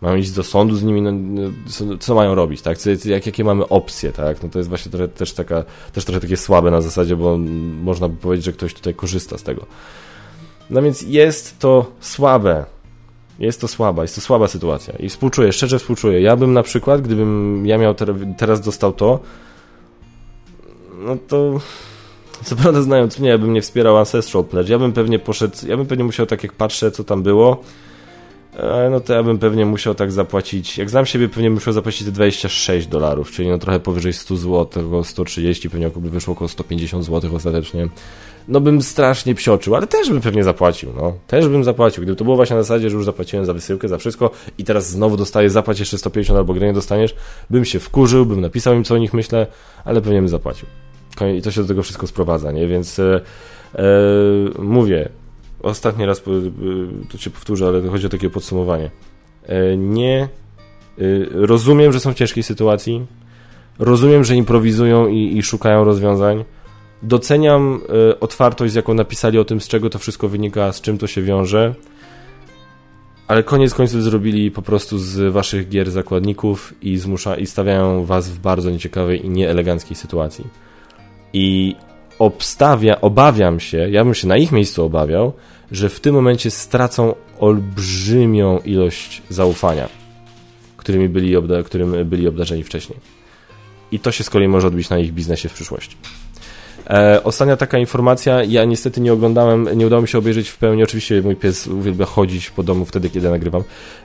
[0.00, 2.78] Mają iść do sądu z nimi, no, no co, co, mają robić, tak?
[2.78, 4.42] Co, jak, jakie mamy opcje, tak?
[4.42, 7.38] No to jest właśnie trochę, też, taka, też trochę takie słabe na zasadzie, bo
[7.82, 9.66] można by powiedzieć, że ktoś tutaj korzysta z tego.
[10.70, 12.64] No więc jest to słabe.
[13.38, 14.94] Jest to słaba, jest to słaba sytuacja.
[14.98, 16.20] I współczuję, szczerze współczuję.
[16.20, 17.94] Ja bym na przykład, gdybym ja miał
[18.38, 19.20] teraz dostał to,
[20.98, 21.60] no to
[22.44, 24.68] co prawda znając mnie, ja bym nie wspierał Ancestral Pledge.
[24.68, 27.62] Ja bym pewnie poszedł, ja bym pewnie musiał, tak jak patrzę, co tam było,
[28.90, 32.12] no to ja bym pewnie musiał tak zapłacić, jak znam siebie, pewnie musiał zapłacić te
[32.12, 37.04] 26 dolarów, czyli no trochę powyżej 100 zł, około 130, pewnie by wyszło około 150
[37.04, 37.88] zł ostatecznie.
[38.48, 41.14] No bym strasznie psioczył, ale też bym pewnie zapłacił, no.
[41.26, 42.02] Też bym zapłacił.
[42.02, 44.90] Gdyby to było właśnie na zasadzie, że już zapłaciłem za wysyłkę, za wszystko i teraz
[44.90, 47.14] znowu dostaję zapłać jeszcze 150 albo gry nie dostaniesz,
[47.50, 49.46] bym się wkurzył, bym napisał im, co o nich myślę,
[49.84, 50.66] ale pewnie bym zapłacił.
[51.26, 52.66] I to się do tego wszystko sprowadza, nie?
[52.66, 53.20] Więc e,
[53.74, 53.82] e,
[54.58, 55.08] mówię,
[55.62, 56.22] ostatni raz
[57.12, 58.90] to się powtórzę, ale chodzi o takie podsumowanie.
[59.46, 60.28] E, nie e,
[61.32, 63.06] rozumiem, że są w ciężkiej sytuacji.
[63.78, 66.44] Rozumiem, że improwizują i, i szukają rozwiązań.
[67.02, 70.98] Doceniam e, otwartość, z jaką napisali o tym, z czego to wszystko wynika, z czym
[70.98, 71.74] to się wiąże.
[73.28, 78.30] Ale koniec końców zrobili po prostu z waszych gier zakładników i, zmusza, i stawiają was
[78.30, 80.44] w bardzo nieciekawej i nieeleganckiej sytuacji.
[81.32, 81.76] I
[82.18, 85.32] obstawia, obawiam się, ja bym się na ich miejscu obawiał,
[85.72, 89.88] że w tym momencie stracą olbrzymią ilość zaufania,
[90.76, 92.98] którymi byli, obda którym byli obdarzeni wcześniej.
[93.92, 95.96] I to się z kolei może odbić na ich biznesie w przyszłości.
[96.88, 100.82] E, ostatnia taka informacja, ja niestety nie oglądałem, nie udało mi się obejrzeć w pełni,
[100.82, 103.62] oczywiście mój pies uwielbia chodzić po domu wtedy, kiedy nagrywam.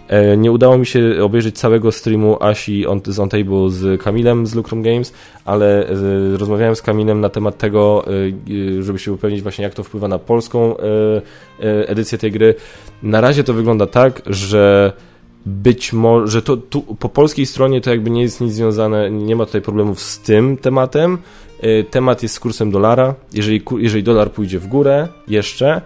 [0.08, 4.48] E, nie udało mi się obejrzeć całego streamu Asi on, z On Table z Kamilem
[4.48, 5.13] z Lucrum Games,
[5.46, 5.93] ale e,
[6.38, 8.06] rozmawiałem z Kamilem na temat tego,
[8.78, 10.82] e, żeby się upewnić właśnie jak to wpływa na polską e,
[11.60, 12.56] e, edycję tej gry.
[13.04, 14.93] Na razie to wygląda tak, że
[15.45, 19.36] być może, że to tu, po polskiej stronie to jakby nie jest nic związane, nie
[19.36, 21.17] ma tutaj problemów z tym tematem,
[21.63, 23.15] Y, temat jest z kursem dolara.
[23.34, 25.82] Jeżeli, jeżeli dolar pójdzie w górę jeszcze,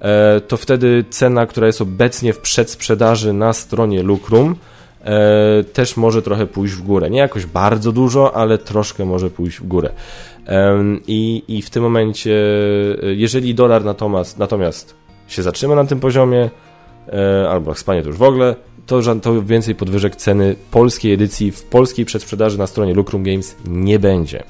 [0.00, 4.56] e, to wtedy cena, która jest obecnie w przedsprzedaży na stronie Lucrum,
[5.04, 7.10] e, też może trochę pójść w górę.
[7.10, 9.90] Nie jakoś bardzo dużo, ale troszkę może pójść w górę.
[11.06, 12.34] I, i w tym momencie,
[13.02, 14.94] e, jeżeli dolar natomiast, natomiast
[15.28, 16.50] się zatrzyma na tym poziomie,
[17.50, 22.04] albo Hiszpania to już w ogóle, to, to więcej podwyżek ceny polskiej edycji w polskiej
[22.04, 24.42] przedsprzedaży na stronie Lucrum Games nie będzie.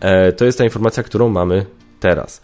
[0.00, 1.66] E, to jest ta informacja, którą mamy
[2.00, 2.40] teraz.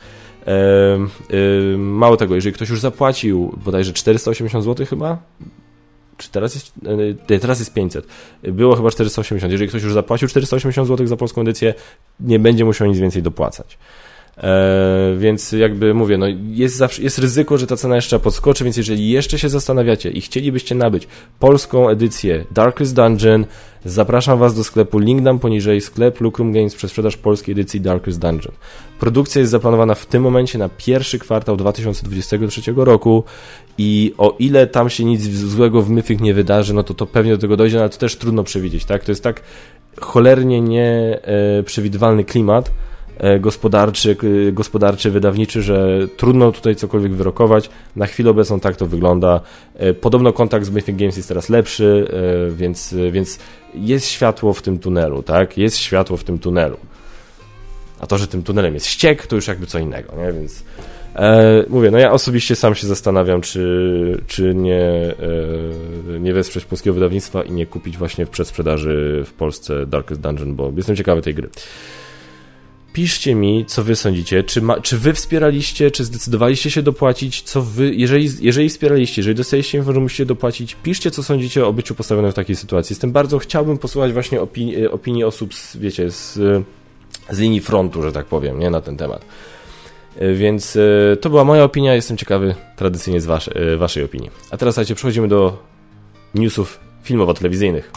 [1.79, 5.19] mało tego, jeżeli ktoś już zapłacił bodajże 480 zł chyba,
[6.17, 6.73] czy teraz jest,
[7.31, 8.07] nie, teraz jest 500,
[8.43, 11.75] było chyba 480, jeżeli ktoś już zapłacił 480 zł za polską edycję,
[12.21, 13.79] nie będzie musiał nic więcej dopłacać.
[14.39, 18.77] E, więc jakby mówię, no jest, zawsze, jest ryzyko, że ta cena jeszcze podskoczy, więc
[18.77, 23.47] jeżeli jeszcze się zastanawiacie i chcielibyście nabyć polską edycję Darkest Dungeon,
[23.85, 28.19] zapraszam Was do sklepu, link dam poniżej, sklep Lucrum Games przez sprzedaż polskiej edycji Darkest
[28.19, 28.55] Dungeon.
[29.01, 33.25] Produkcja jest zaplanowana w tym momencie na pierwszy kwartał 2023 roku
[33.79, 37.33] i o ile tam się nic złego w Mythic nie wydarzy, no to to pewnie
[37.33, 39.05] do tego dojdzie, no ale to też trudno przewidzieć, tak?
[39.05, 39.43] To jest tak
[40.01, 42.92] cholernie nieprzewidywalny klimat, E,
[43.41, 44.17] gospodarczy,
[44.53, 47.71] gospodarczy, wydawniczy, że trudno tutaj cokolwiek wyrokować.
[47.97, 49.41] Na chwilę obecną tak to wygląda.
[49.77, 52.09] E, podobno kontakt z Mythic Games jest teraz lepszy,
[52.49, 53.39] e, więc, więc
[53.75, 55.59] jest światło w tym tunelu, tak?
[55.59, 56.77] Jest światło w tym tunelu.
[58.01, 60.33] A to, że tym tunelem jest ściek, to już jakby co innego, nie?
[60.33, 60.65] Więc
[61.17, 64.85] e, mówię, no ja osobiście sam się zastanawiam, czy, czy nie,
[66.15, 70.55] e, nie wesprzeć polskiego wydawnictwa i nie kupić właśnie w przedsprzedaży w Polsce Darkest Dungeon,
[70.55, 71.49] bo jestem ciekawy tej gry.
[72.93, 74.43] Piszcie mi, co wy sądzicie.
[74.43, 77.43] Czy, ma, czy wy wspieraliście, czy zdecydowaliście się dopłacić?
[77.43, 81.73] Co wy, jeżeli, jeżeli wspieraliście, jeżeli dostaliście info, że musicie dopłacić, piszcie, co sądzicie o
[81.73, 82.95] byciu postawionym w takiej sytuacji.
[82.95, 86.35] Jestem bardzo, chciałbym posłuchać właśnie opinii, opinii osób, z, wiecie, z,
[87.31, 89.25] z linii frontu, że tak powiem, nie na ten temat.
[90.17, 94.31] E, więc e, to była moja opinia, jestem ciekawy tradycyjnie z wasze, e, waszej opinii.
[94.51, 95.59] A teraz, słuchajcie, przechodzimy do
[96.35, 97.91] newsów filmowo-telewizyjnych.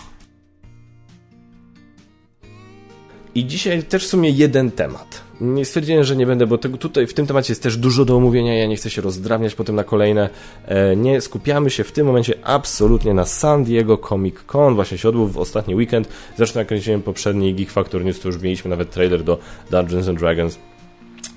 [3.36, 5.22] I dzisiaj też w sumie jeden temat.
[5.42, 8.16] Nie stwierdziłem, że nie będę, bo tego tutaj w tym temacie jest też dużo do
[8.16, 10.30] omówienia, ja nie chcę się rozdrabniać potem na kolejne.
[10.66, 15.10] E, nie skupiamy się w tym momencie absolutnie na San Diego Comic Con, właśnie się
[15.10, 16.10] odbył w ostatni weekend.
[16.38, 19.40] Zresztą jak kręciłem poprzedni Geek Factor News, to już mieliśmy nawet trailer do
[19.72, 20.60] Dungeons and Dragons,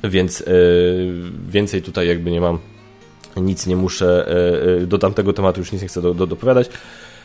[0.04, 0.44] więc e,
[1.48, 2.58] więcej tutaj jakby nie mam,
[3.36, 4.28] nic nie muszę,
[4.82, 6.70] e, do tamtego tematu już nic nie chcę do, do, dopowiadać.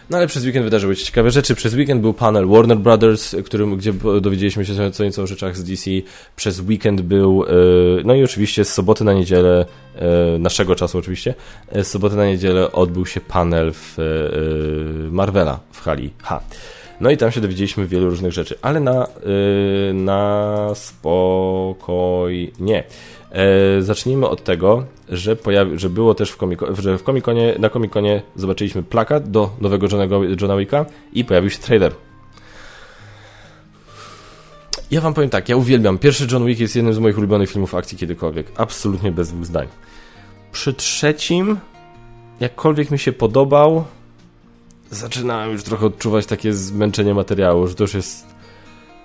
[0.10, 1.56] No ale przez weekend wydarzyły się ciekawe rzeczy.
[1.56, 5.64] Przez weekend był panel Warner Brothers, którym, gdzie dowiedzieliśmy się co nieco o rzeczach z
[5.64, 5.92] DC.
[6.36, 7.48] Przez weekend był, e,
[8.06, 11.34] no i oczywiście z soboty na niedzielę, e, naszego czasu oczywiście,
[11.70, 13.98] e, z soboty na niedzielę odbył się panel w
[15.12, 16.42] Marvela w hali H.
[17.02, 19.08] No i tam się dowiedzieliśmy wielu różnych rzeczy, ale na,
[19.94, 22.44] na spokojnie.
[23.80, 28.22] Zacznijmy od tego, że, pojawi, że było też w komiko, że w komikonie, na komikonie
[28.36, 31.94] zobaczyliśmy plakat do nowego Johnego, Johna Wicka i pojawił się trailer.
[34.92, 35.98] Ja wam powiem tak, ja uwielbiam.
[35.98, 38.52] Pierwszy John Wick jest jednym z moich ulubionych filmów akcji kiedykolwiek.
[38.58, 39.68] Absolutnie bez dwóch zdań.
[40.52, 41.58] Przy trzecim,
[42.40, 43.86] jakkolwiek mi się podobał,
[44.92, 48.28] zaczynałem już trochę odczuwać takie zmęczenie materiału, że to już jest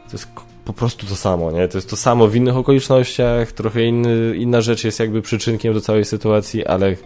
[0.06, 0.28] to jest
[0.68, 1.68] po prostu to samo, nie?
[1.68, 5.80] To jest to samo w innych okolicznościach, trochę inny, inna rzecz jest jakby przyczynkiem do
[5.80, 6.96] całej sytuacji, ale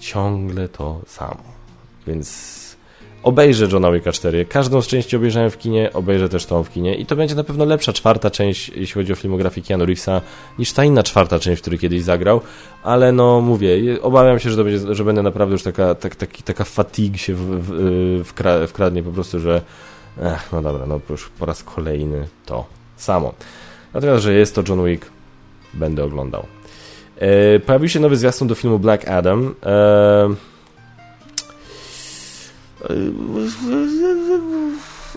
[0.00, 1.42] ciągle to samo.
[2.06, 2.58] Więc
[3.22, 4.44] obejrzę Johna Wicka 4.
[4.44, 7.44] Każdą z części obejrzałem w kinie, obejrzę też tą w kinie i to będzie na
[7.44, 10.20] pewno lepsza czwarta część, jeśli chodzi o filmografię Keanu Reevesa,
[10.58, 12.40] niż ta inna czwarta część, w której kiedyś zagrał,
[12.82, 16.42] ale no mówię, obawiam się, że, to będzie, że będę naprawdę już taka, tak, taki,
[16.42, 17.62] taka fatigue się w,
[18.24, 19.62] w, wkradnie po prostu, że
[20.22, 23.34] Ech, no dobra, no już po raz kolejny to samo.
[23.94, 25.10] Natomiast, że jest to John Wick,
[25.74, 26.46] będę oglądał.
[27.16, 29.54] E, pojawił się nowy zwiastun do filmu Black Adam.
[29.66, 30.34] E,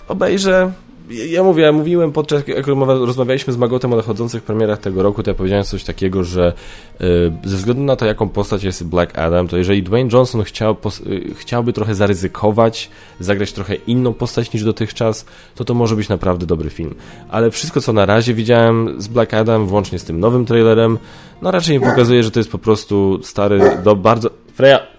[0.08, 0.72] obejrzę
[1.10, 5.30] ja mówię, ja mówiłem podczas, jak rozmawialiśmy z Magotem o nadchodzących premierach tego roku, to
[5.30, 6.52] ja powiedziałem coś takiego, że
[7.00, 10.76] yy, ze względu na to, jaką postać jest Black Adam, to jeżeli Dwayne Johnson chciał,
[11.06, 16.46] yy, chciałby trochę zaryzykować, zagrać trochę inną postać niż dotychczas, to to może być naprawdę
[16.46, 16.94] dobry film.
[17.30, 20.98] Ale wszystko, co na razie widziałem z Black Adam, włącznie z tym nowym trailerem,
[21.42, 24.30] no raczej mi pokazuje, że to jest po prostu stary, do bardzo...
[24.54, 24.91] Freya!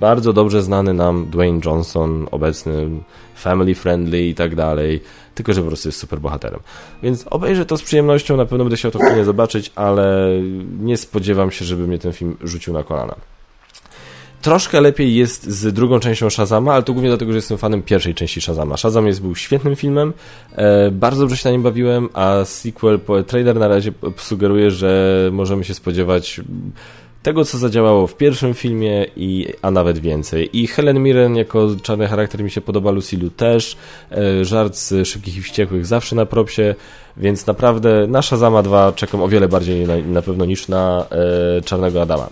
[0.00, 2.88] Bardzo dobrze znany nam Dwayne Johnson, obecny
[3.34, 5.00] family friendly i tak dalej
[5.36, 6.60] tylko że po prostu jest super bohaterem.
[7.02, 10.30] Więc obejrzę to z przyjemnością, na pewno będę chciał to w kinie zobaczyć, ale
[10.80, 13.14] nie spodziewam się, żeby mnie ten film rzucił na kolana.
[14.42, 18.14] Troszkę lepiej jest z drugą częścią Shazama, ale to głównie dlatego, że jestem fanem pierwszej
[18.14, 18.76] części Shazama.
[18.76, 20.12] Shazam jest, był świetnym filmem,
[20.52, 25.64] e, bardzo dobrze się na nim bawiłem, a sequel, trailer na razie sugeruje, że możemy
[25.64, 26.40] się spodziewać
[27.26, 30.58] tego, co zadziałało w pierwszym filmie, i, a nawet więcej.
[30.58, 33.76] I Helen Mirren jako czarny charakter mi się podoba, Lucy Liu też.
[34.12, 36.74] E, żart z Szybkich i Wściekłych zawsze na propsie,
[37.16, 41.62] więc naprawdę nasza Zama 2 czekam o wiele bardziej na, na pewno niż na e,
[41.62, 42.28] Czarnego Adama.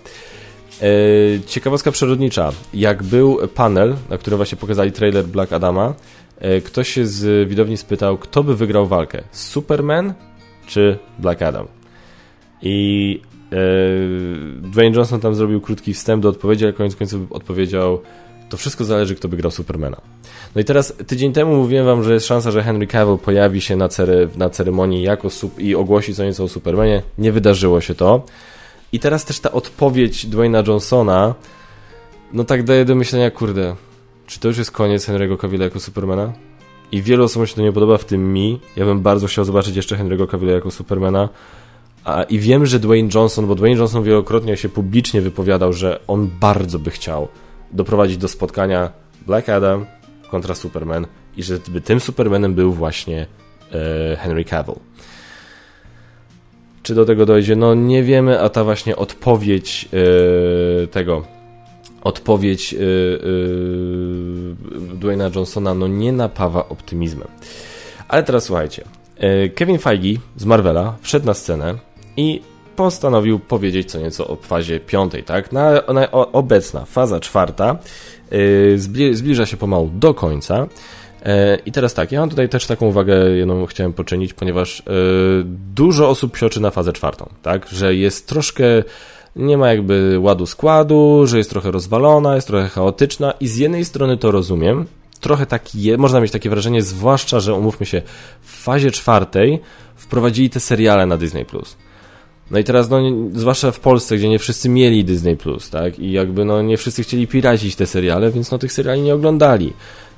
[0.83, 0.87] E,
[1.47, 2.53] ciekawostka przyrodnicza.
[2.75, 5.95] Jak był panel, na którym właśnie pokazali trailer Black Adama,
[6.39, 9.23] e, ktoś się z widowni spytał, kto by wygrał walkę?
[9.33, 10.15] Superman
[10.67, 11.67] czy Black Adam?
[12.63, 13.21] I
[14.63, 18.01] Dwayne Johnson tam zrobił krótki wstęp do odpowiedzi, ale koniec końców odpowiedział
[18.49, 20.01] to wszystko zależy, kto by grał Supermana.
[20.55, 23.77] No i teraz tydzień temu mówiłem wam, że jest szansa, że Henry Cavill pojawi się
[23.77, 27.03] na, cery, na ceremonii jako i ogłosi co nieco o Supermanie.
[27.19, 28.25] Nie wydarzyło się to.
[28.93, 31.35] I teraz też ta odpowiedź Dwayna Johnsona
[32.33, 33.77] no tak daje do myślenia, kurde,
[34.27, 36.33] czy to już jest koniec Henry'ego Cavilla jako Supermana?
[36.93, 38.61] I wielu osobom się to nie podoba, w tym mi.
[38.77, 41.29] Ja bym bardzo chciał zobaczyć jeszcze Henry'ego Cavilla jako Supermana.
[42.29, 46.79] I wiem, że Dwayne Johnson, bo Dwayne Johnson wielokrotnie się publicznie wypowiadał, że on bardzo
[46.79, 47.29] by chciał
[47.73, 48.91] doprowadzić do spotkania
[49.27, 49.87] Black Adam
[50.31, 53.27] kontra Superman i że by tym Supermanem był właśnie
[53.73, 54.77] e, Henry Cavill.
[56.83, 57.57] Czy do tego dojdzie?
[57.57, 61.25] No nie wiemy, a ta właśnie odpowiedź e, tego
[62.05, 67.29] odpowiedź yy, yy, Dwayna Johnsona no nie napawa optymizmem.
[68.09, 68.85] Ale teraz słuchajcie.
[69.55, 71.75] Kevin Feige z Marvela wszedł na scenę
[72.17, 72.43] i
[72.77, 75.53] postanowił powiedzieć co nieco o fazie piątej, tak?
[75.53, 77.77] Na, na obecna faza czwarta
[78.31, 80.67] yy, zbli zbliża się pomału do końca.
[81.25, 81.31] Yy,
[81.67, 86.09] I teraz tak, ja mam tutaj też taką uwagę jedną chciałem poczynić, ponieważ yy, dużo
[86.09, 87.69] osób psioczy na fazę czwartą, tak?
[87.69, 88.65] Że jest troszkę
[89.37, 93.85] nie ma jakby ładu składu, że jest trochę rozwalona, jest trochę chaotyczna i z jednej
[93.85, 94.87] strony to rozumiem,
[95.21, 98.03] trochę tak je, można mieć takie wrażenie, zwłaszcza, że umówmy się,
[98.43, 99.61] w fazie czwartej
[99.97, 101.47] wprowadzili te seriale na Disney+.
[102.51, 102.99] No i teraz, no,
[103.33, 105.37] zwłaszcza w Polsce, gdzie nie wszyscy mieli Disney+,
[105.71, 105.99] tak?
[105.99, 109.73] I jakby, no, nie wszyscy chcieli piracić te seriale, więc, no, tych seriali nie oglądali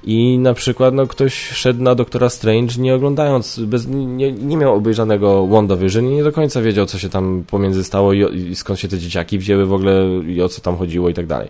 [0.07, 4.75] i na przykład no, ktoś szedł na Doktora Strange nie oglądając, bez, nie, nie miał
[4.75, 8.81] obejrzanego WandaVision i nie do końca wiedział, co się tam pomiędzy stało i, i skąd
[8.81, 11.49] się te dzieciaki wzięły w ogóle i o co tam chodziło i tak dalej.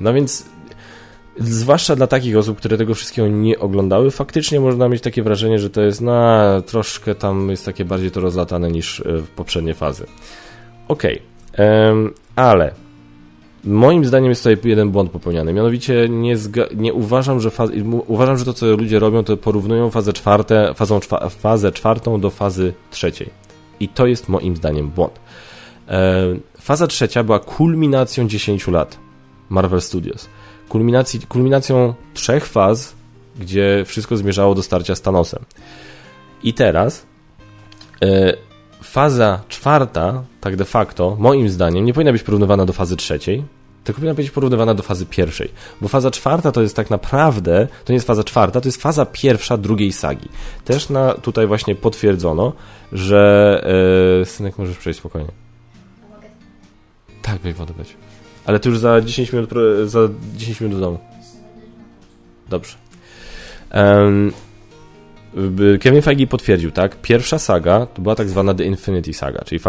[0.00, 0.46] No więc
[1.38, 5.70] zwłaszcza dla takich osób, które tego wszystkiego nie oglądały, faktycznie można mieć takie wrażenie, że
[5.70, 10.06] to jest na troszkę tam jest takie bardziej to rozlatane niż e, w poprzednie fazy.
[10.88, 12.12] Okej, okay.
[12.36, 12.74] ale
[13.64, 15.52] Moim zdaniem jest tutaj jeden błąd popełniany.
[15.52, 16.36] Mianowicie nie,
[16.74, 17.70] nie uważam, że faz
[18.06, 22.72] uważam, że to, co ludzie robią, to porównują fazę, czwarte, fazą fazę czwartą do fazy
[22.90, 23.30] trzeciej.
[23.80, 25.20] I to jest moim zdaniem błąd.
[25.88, 26.22] E,
[26.60, 28.98] faza trzecia była kulminacją 10 lat
[29.48, 30.28] Marvel Studios.
[30.68, 32.94] Kulminacji, kulminacją trzech faz,
[33.40, 35.44] gdzie wszystko zmierzało do starcia z Thanosem.
[36.42, 37.06] I teraz
[38.02, 38.36] e,
[38.82, 43.44] faza czwarta, tak de facto, moim zdaniem, nie powinna być porównywana do fazy trzeciej,
[43.84, 45.50] tylko powinna być porównywana do fazy pierwszej.
[45.80, 49.06] Bo faza czwarta to jest tak naprawdę, to nie jest faza czwarta, to jest faza
[49.06, 50.28] pierwsza drugiej sagi.
[50.64, 52.52] Też na, tutaj właśnie potwierdzono,
[52.92, 53.64] że...
[54.18, 55.30] Yy, synek, możesz przejść spokojnie.
[57.22, 57.96] Tak, weź wodę być.
[58.46, 59.50] Ale to już za 10 minut,
[59.84, 60.00] za
[60.34, 60.98] 10 minut do domu.
[62.48, 62.76] Dobrze.
[63.74, 64.32] Um,
[65.80, 66.96] Kevin Feige potwierdził, tak?
[67.02, 69.60] Pierwsza saga to była tak zwana The Infinity Saga, czyli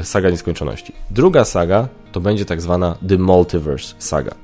[0.00, 0.92] y, saga nieskończoności.
[1.10, 4.34] Druga saga to będzie tak zwana The Multiverse Saga.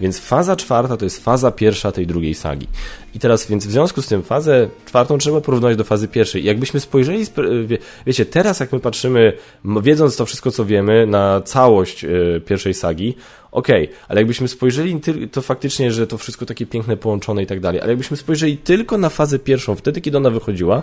[0.00, 2.66] Więc faza czwarta to jest faza pierwsza tej drugiej sagi.
[3.14, 6.44] I teraz, więc w związku z tym fazę czwartą trzeba porównać do fazy pierwszej.
[6.44, 7.24] Jakbyśmy spojrzeli,
[7.66, 9.32] wie, wiecie, teraz jak my patrzymy,
[9.64, 13.14] wiedząc to wszystko, co wiemy, na całość y, pierwszej sagi,
[13.52, 15.00] okej, okay, ale jakbyśmy spojrzeli,
[15.32, 18.98] to faktycznie, że to wszystko takie piękne, połączone i tak dalej, ale jakbyśmy spojrzeli tylko
[18.98, 20.82] na fazę pierwszą, wtedy, kiedy ona wychodziła,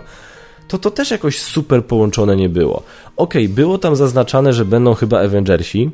[0.68, 2.82] to to też jakoś super połączone nie było.
[3.16, 5.90] Okej, okay, było tam zaznaczane, że będą chyba Avengersi,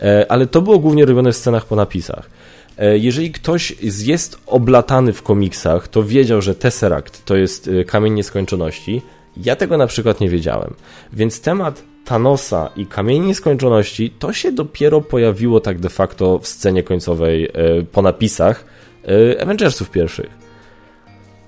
[0.00, 2.30] e, ale to było głównie robione w scenach po napisach.
[2.78, 8.12] E, jeżeli ktoś jest oblatany w komiksach, to wiedział, że Tesseract to jest e, kamień
[8.12, 9.02] nieskończoności.
[9.36, 10.74] Ja tego na przykład nie wiedziałem.
[11.12, 16.82] Więc temat Thanosa i Kamieni Nieskończoności to się dopiero pojawiło tak de facto w scenie
[16.82, 17.50] końcowej e,
[17.92, 18.64] po napisach
[19.40, 20.30] Avengersów pierwszych.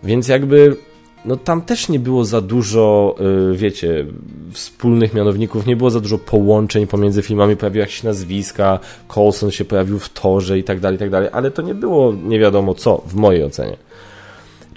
[0.02, 0.76] Więc jakby
[1.24, 3.14] no tam też nie było za dużo,
[3.52, 4.06] y, wiecie,
[4.52, 9.98] wspólnych mianowników, nie było za dużo połączeń pomiędzy filmami, pojawiły się nazwiska, Coulson się pojawił
[9.98, 13.02] w torze i tak dalej, i tak dalej, ale to nie było nie wiadomo co,
[13.06, 13.76] w mojej ocenie.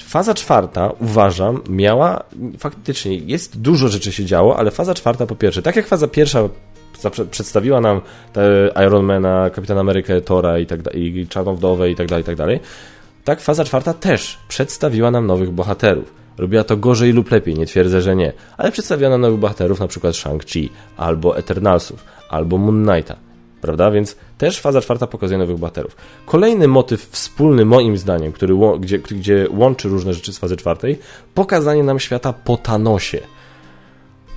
[0.08, 2.24] Faza czwarta, uważam, miała,
[2.58, 6.50] faktycznie, jest dużo rzeczy się działo, ale faza czwarta po pierwsze, tak jak faza pierwsza
[7.32, 8.02] przedstawiła nam
[8.88, 12.60] Ironmana, Kapitan Amerykę, Tora i tak i Czarną Wdowę i tak dalej, i tak dalej,
[13.24, 16.14] tak faza czwarta też przedstawiła nam nowych bohaterów.
[16.38, 20.14] Robiła to gorzej lub lepiej, nie twierdzę, że nie, ale przedstawiano nowych bohaterów, na przykład
[20.14, 23.16] Shang-Chi, albo Eternalsów, albo Moon Knighta,
[23.62, 23.92] prawda?
[23.92, 25.96] Więc też faza czwarta pokazuje nowych bohaterów.
[26.26, 31.00] Kolejny motyw wspólny, moim zdaniem, który, gdzie, gdzie łączy różne rzeczy z fazy czwartej,
[31.34, 33.20] pokazanie nam świata po Thanosie.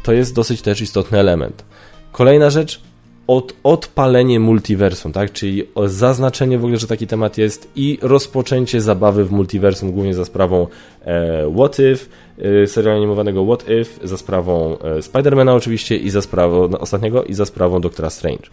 [0.03, 1.65] To jest dosyć też istotny element.
[2.13, 2.81] Kolejna rzecz,
[3.27, 5.33] od, odpalenie multiversum, tak?
[5.33, 10.25] Czyli zaznaczenie w ogóle, że taki temat jest i rozpoczęcie zabawy w multiversum, głównie za
[10.25, 10.67] sprawą
[11.05, 12.07] e, What If,
[12.39, 17.25] e, serialu animowanego What If, za sprawą e, Spidermana oczywiście i za sprawą no, ostatniego
[17.25, 18.49] i za sprawą Doktora Strange.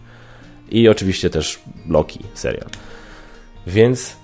[0.72, 1.58] I oczywiście też
[1.88, 2.68] Loki serial.
[3.66, 4.16] Więc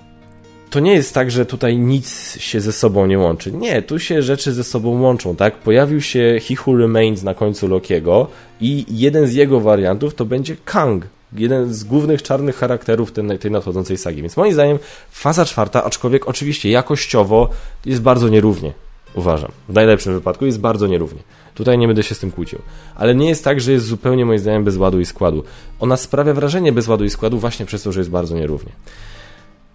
[0.71, 3.53] to nie jest tak, że tutaj nic się ze sobą nie łączy.
[3.53, 5.59] Nie, tu się rzeczy ze sobą łączą, tak?
[5.59, 8.29] Pojawił się He Who Remains na końcu Lokiego
[8.61, 13.51] i jeden z jego wariantów to będzie Kang, jeden z głównych czarnych charakterów tej, tej
[13.51, 14.23] nadchodzącej sagi.
[14.23, 14.79] Więc moim zdaniem
[15.11, 17.51] faza czwarta, aczkolwiek oczywiście jakościowo
[17.87, 18.73] jest bardzo nierównie,
[19.15, 19.53] uważam.
[19.69, 21.23] W najlepszym wypadku jest bardzo nierównie.
[21.59, 22.59] Tutaj nie będę się z tym kłócił.
[22.95, 25.45] Ale nie jest tak, że jest zupełnie moim zdaniem bez ładu i składu.
[25.81, 28.73] Ona sprawia wrażenie bez ładu i składu właśnie przez to, że jest bardzo nierównie.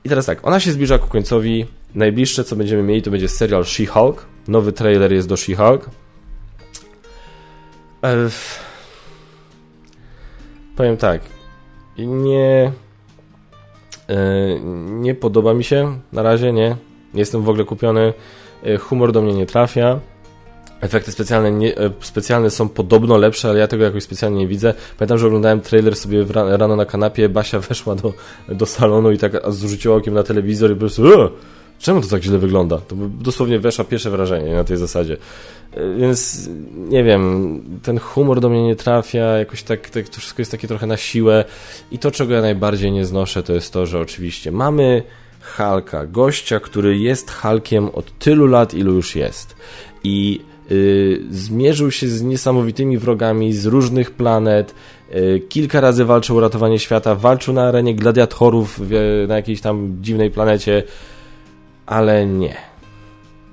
[0.04, 1.66] I teraz tak, ona się zbliża ku końcowi.
[1.96, 4.16] Najbliższe, co będziemy mieli, to będzie serial She-Hulk.
[4.48, 5.80] Nowy trailer jest do She-Hulk.
[10.76, 11.22] Powiem tak,
[11.98, 12.72] nie...
[14.10, 14.60] E,
[14.90, 16.76] nie podoba mi się na razie, nie.
[17.14, 18.14] Jestem w ogóle kupiony.
[18.64, 20.00] E, humor do mnie nie trafia.
[20.84, 24.74] Efekty specjalne, nie, e, specjalne są podobno lepsze, ale ja tego jakoś specjalnie nie widzę.
[24.98, 28.14] Pamiętam, że oglądałem trailer sobie rano na kanapie, Basia weszła do,
[28.50, 31.04] do salonu i tak zrzuciła okiem na telewizor i po prostu
[31.80, 32.78] czemu to tak źle wygląda?
[32.78, 35.18] To dosłownie weszła pierwsze wrażenie na tej zasadzie.
[35.74, 40.42] E, więc nie wiem, ten humor do mnie nie trafia, jakoś tak, tak to wszystko
[40.42, 41.46] jest takie trochę na siłę
[41.92, 45.04] i to, czego ja najbardziej nie znoszę, to jest to, że oczywiście mamy
[45.42, 49.56] Halka, gościa, który jest Halkiem od tylu lat, ilu już jest.
[50.04, 50.40] I
[51.30, 54.76] zmierzył się z niesamowitymi wrogami z różnych planet,
[55.16, 58.80] y, kilka razy walczył o ratowanie świata, walczył na arenie gladiatorów
[59.28, 60.84] na jakiejś tam dziwnej planecie,
[61.86, 62.56] ale nie.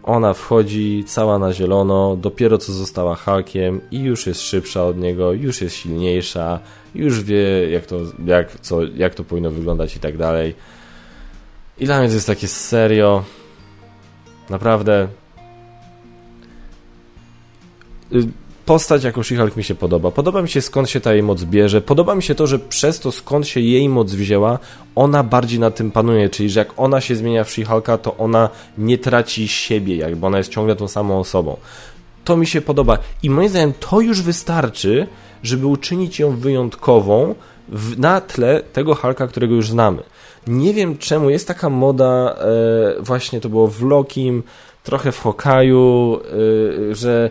[0.02, 5.32] Ona wchodzi cała na zielono, dopiero co została Hulkiem i już jest szybsza od niego,
[5.32, 6.60] już jest silniejsza,
[6.94, 7.96] już wie jak to,
[8.26, 10.54] jak, co, jak to powinno wyglądać i tak dalej.
[11.78, 13.24] I dla mnie to jest takie serio.
[14.50, 15.19] Naprawdę Y,
[18.66, 20.10] postać jako She-Hulk mi się podoba.
[20.10, 21.80] Podoba mi się skąd się ta jej moc bierze.
[21.80, 24.58] Podoba mi się to, że przez to skąd się jej moc wzięła,
[24.94, 28.48] ona bardziej na tym panuje, czyli że jak ona się zmienia w She-Hulka, to ona
[28.78, 31.56] nie traci siebie, jakby ona jest ciągle tą samą osobą.
[32.24, 35.06] To mi się podoba i moim zdaniem to już wystarczy,
[35.42, 37.34] żeby uczynić ją wyjątkową
[37.68, 40.02] w, na tle tego Hulka, którego już znamy.
[40.46, 42.36] Nie wiem czemu jest taka moda,
[42.98, 44.42] e, właśnie to było w Lokim,
[44.82, 46.20] trochę w Hokaju,
[46.90, 47.30] e, że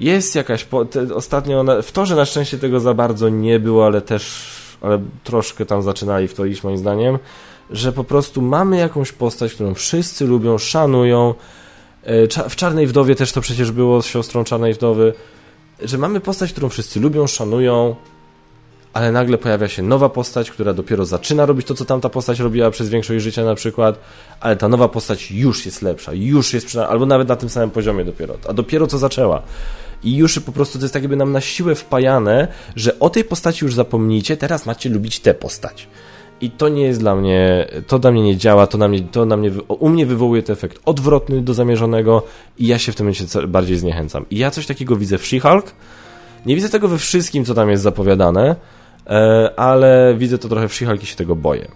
[0.00, 0.64] jest jakaś.
[0.64, 4.50] Po, te, ostatnio ona, w torze na szczęście tego za bardzo nie było, ale też
[4.80, 7.18] ale troszkę tam zaczynali w to iść moim zdaniem,
[7.70, 11.34] że po prostu mamy jakąś postać, którą wszyscy lubią, szanują.
[12.02, 15.12] E, w Czarnej Wdowie też to przecież było z siostrą Czarnej Wdowy,
[15.82, 17.96] że mamy postać, którą wszyscy lubią, szanują,
[18.92, 22.70] ale nagle pojawia się nowa postać, która dopiero zaczyna robić to, co tamta postać robiła
[22.70, 24.00] przez większość życia na przykład,
[24.40, 28.04] ale ta nowa postać już jest lepsza, już jest, albo nawet na tym samym poziomie
[28.04, 29.42] dopiero, a dopiero co zaczęła
[30.04, 33.24] i już po prostu to jest tak jakby nam na siłę wpajane, że o tej
[33.24, 35.88] postaci już zapomnijcie, teraz macie lubić tę postać.
[36.40, 39.26] I to nie jest dla mnie, to dla mnie nie działa, to, na mnie, to
[39.26, 42.22] na mnie, u mnie wywołuje ten efekt odwrotny do zamierzonego
[42.58, 44.24] i ja się w tym momencie bardziej zniechęcam.
[44.30, 45.62] I ja coś takiego widzę w She-Hulk,
[46.46, 48.56] nie widzę tego we wszystkim, co tam jest zapowiadane,
[49.06, 51.68] e, ale widzę to trochę w She-Hulk i się tego boję.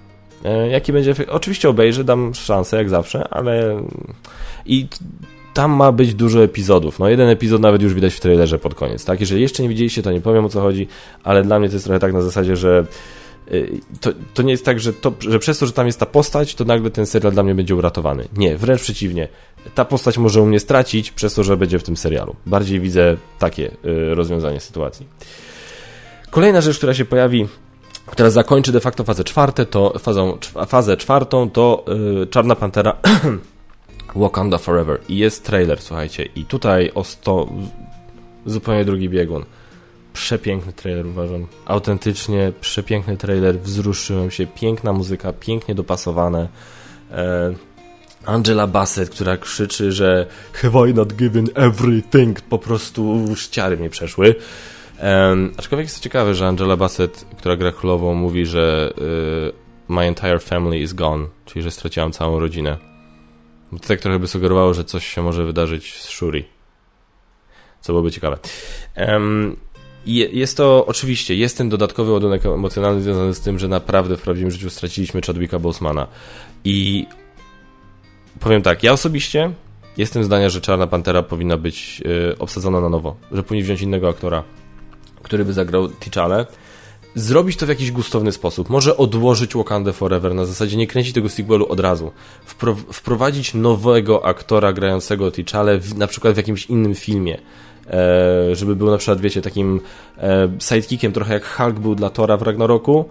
[0.45, 1.31] E, jaki będzie efekt?
[1.31, 3.83] Oczywiście obejrzę, dam szansę, jak zawsze, ale...
[4.66, 4.89] I
[5.55, 6.98] tam ma być dużo epizodów.
[6.98, 9.20] No jeden epizod nawet już widać w trailerze pod koniec, tak?
[9.20, 10.88] Jeżeli jeszcze nie widzieliście, to nie powiem o co chodzi,
[11.24, 12.86] ale dla mnie to jest trochę tak na zasadzie, że
[13.52, 16.07] y, to, to nie jest tak, że, to, że przez to, że tam jest ta
[16.07, 18.28] postać, to nagle ten serial dla mnie będzie uratowany.
[18.36, 19.28] Nie, wręcz przeciwnie.
[19.74, 22.36] Ta postać może u mnie stracić przez to, że będzie w tym serialu.
[22.46, 25.07] Bardziej widzę takie y, rozwiązanie sytuacji.
[26.30, 27.46] Kolejna rzecz, która się pojawi
[28.07, 31.84] która zakończy de facto fazę czwartą, to fazą, fazę czwartą to
[32.18, 32.96] yy, Czarna Pantera
[34.15, 37.49] Wakanda Forever i jest trailer, słuchajcie, i tutaj o 100
[38.47, 39.45] zupełnie drugi biegun.
[40.12, 41.47] Przepiękny trailer uważam.
[41.67, 46.49] Autentycznie przepiękny trailer, wzruszyłem się, piękna muzyka, pięknie dopasowane.
[47.12, 47.55] E,
[48.27, 52.41] Angela Bassett, która krzyczy, że Have I not given everything?
[52.41, 54.35] Po prostu ściary mnie przeszły.
[55.57, 58.93] Aczkolwiek jest to ciekawe, że Angela Bassett, która gra królową, mówi, że
[59.51, 62.93] y, My entire family is gone, czyli że straciłam całą rodzinę.
[63.75, 66.45] Bo to tak trochę by sugerowało, że coś się może wydarzyć z Shuri.
[67.81, 68.39] Co byłoby ciekawe.
[68.97, 69.57] Um,
[70.33, 74.51] jest to, oczywiście, jest ten dodatkowy ładunek emocjonalny związany z tym, że naprawdę w prawdziwym
[74.51, 76.07] życiu straciliśmy Chadwicka Bosemana.
[76.64, 77.07] I
[78.41, 79.53] powiem tak, ja osobiście
[79.97, 82.03] jestem zdania, że Czarna Pantera powinna być
[82.33, 83.16] y, obsadzona na nowo.
[83.33, 84.43] Że powinni wziąć innego aktora,
[85.22, 86.47] który by zagrał T'Challę
[87.15, 88.71] zrobić to w jakiś gustowny sposób.
[88.71, 92.12] Może odłożyć Wakanda Forever, na zasadzie nie kręcić tego sequelu od razu.
[92.45, 97.39] Wpro wprowadzić nowego aktora grającego T'Challę na przykład w jakimś innym filmie.
[97.91, 99.81] E, żeby był na przykład, wiecie, takim
[100.19, 103.05] e, sidekickiem, trochę jak Hulk był dla Tora w Ragnaroku,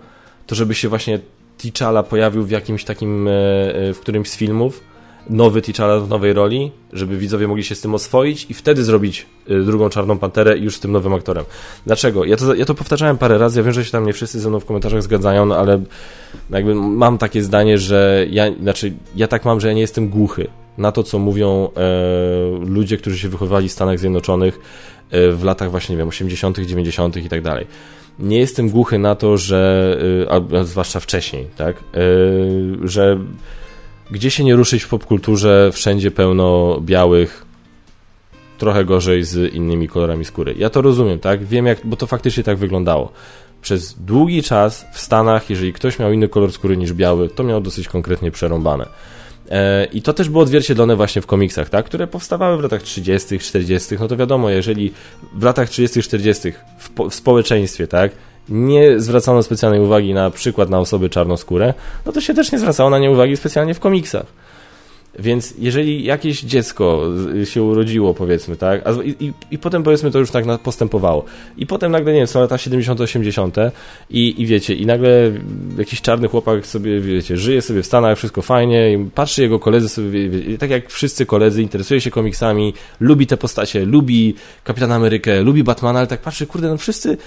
[0.47, 1.19] to żeby się właśnie
[1.59, 4.92] T'Challa pojawił w jakimś takim, e, e w którymś z filmów
[5.29, 9.25] nowy T'Challa w nowej roli, żeby widzowie mogli się z tym oswoić i wtedy zrobić
[9.49, 11.45] y, drugą Czarną Panterę już z tym nowym aktorem.
[11.85, 12.25] Dlaczego?
[12.25, 14.49] Ja to, ja to powtarzałem parę razy, ja wiem, że się tam nie wszyscy ze
[14.49, 15.81] mną w komentarzach zgadzają, no ale
[16.49, 20.47] jakby mam takie zdanie, że ja, znaczy ja tak mam, że ja nie jestem głuchy
[20.77, 24.59] na to, co mówią e, ludzie, którzy się wychowywali w Stanach Zjednoczonych
[25.11, 27.17] e, w latach właśnie, nie wiem, 80., 90.
[27.17, 27.67] i tak dalej.
[28.19, 29.97] Nie jestem głuchy na to, że,
[30.27, 31.99] e, a, zwłaszcza wcześniej, tak, e,
[32.87, 33.19] że
[34.11, 37.45] gdzie się nie ruszyć w popkulturze, wszędzie pełno białych,
[38.57, 40.55] trochę gorzej z innymi kolorami skóry.
[40.57, 41.45] Ja to rozumiem, tak?
[41.45, 43.11] Wiem, jak, bo to faktycznie tak wyglądało.
[43.61, 47.61] Przez długi czas w Stanach, jeżeli ktoś miał inny kolor skóry niż biały, to miał
[47.61, 48.85] dosyć konkretnie przerąbane.
[49.49, 51.85] E, I to też było odzwierciedlone właśnie w komiksach, tak?
[51.85, 53.95] które powstawały w latach 30., 40.
[53.99, 54.93] No to wiadomo, jeżeli
[55.33, 56.51] w latach 30., 40.
[56.77, 58.11] w, w społeczeństwie, tak,
[58.49, 61.73] nie zwracano specjalnej uwagi na przykład na osoby czarnoskóre,
[62.05, 64.25] no to się też nie zwracało na nie uwagi specjalnie w komiksach.
[65.19, 67.01] Więc jeżeli jakieś dziecko
[67.43, 71.25] się urodziło, powiedzmy, tak, a, i, i, potem powiedzmy to już tak postępowało,
[71.57, 73.55] i potem nagle, nie wiem, są lata 70., 80.
[74.09, 75.31] I, i wiecie, i nagle
[75.77, 79.89] jakiś czarny chłopak sobie, wiecie, żyje sobie w Stanach, wszystko fajnie, i patrzy jego koledzy
[79.89, 85.41] sobie, wiecie, tak jak wszyscy koledzy, interesuje się komiksami, lubi te postacie, lubi Kapitana Amerykę,
[85.41, 87.17] lubi Batmana, ale tak patrzy, kurde, no wszyscy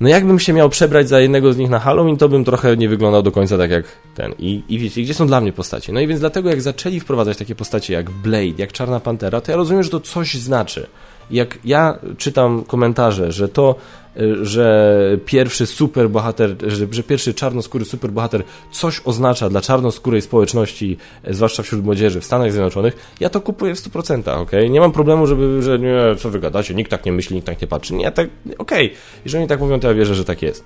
[0.00, 2.88] no jakbym się miał przebrać za jednego z nich na Halloween, to bym trochę nie
[2.88, 3.84] wyglądał do końca tak jak
[4.14, 4.34] ten.
[4.38, 5.92] I, i wiecie, gdzie są dla mnie postacie?
[5.92, 9.50] No i więc dlatego jak zaczęli wprowadzać takie postacie jak Blade, jak Czarna Pantera, to
[9.50, 10.86] ja rozumiem, że to coś znaczy
[11.30, 13.74] jak ja czytam komentarze, że to,
[14.16, 21.34] y, że pierwszy superbohater, że, że pierwszy czarnoskóry superbohater coś oznacza dla czarnoskórej społeczności, e,
[21.34, 24.50] zwłaszcza wśród młodzieży w Stanach Zjednoczonych, ja to kupuję w 100%, ok?
[24.70, 27.62] Nie mam problemu, żeby, że nie, co wy gadacie, nikt tak nie myśli, nikt tak
[27.62, 27.94] nie patrzy.
[27.94, 28.86] Nie, tak, okej.
[28.86, 28.98] Okay.
[29.24, 30.64] Jeżeli oni tak mówią, to ja wierzę, że tak jest.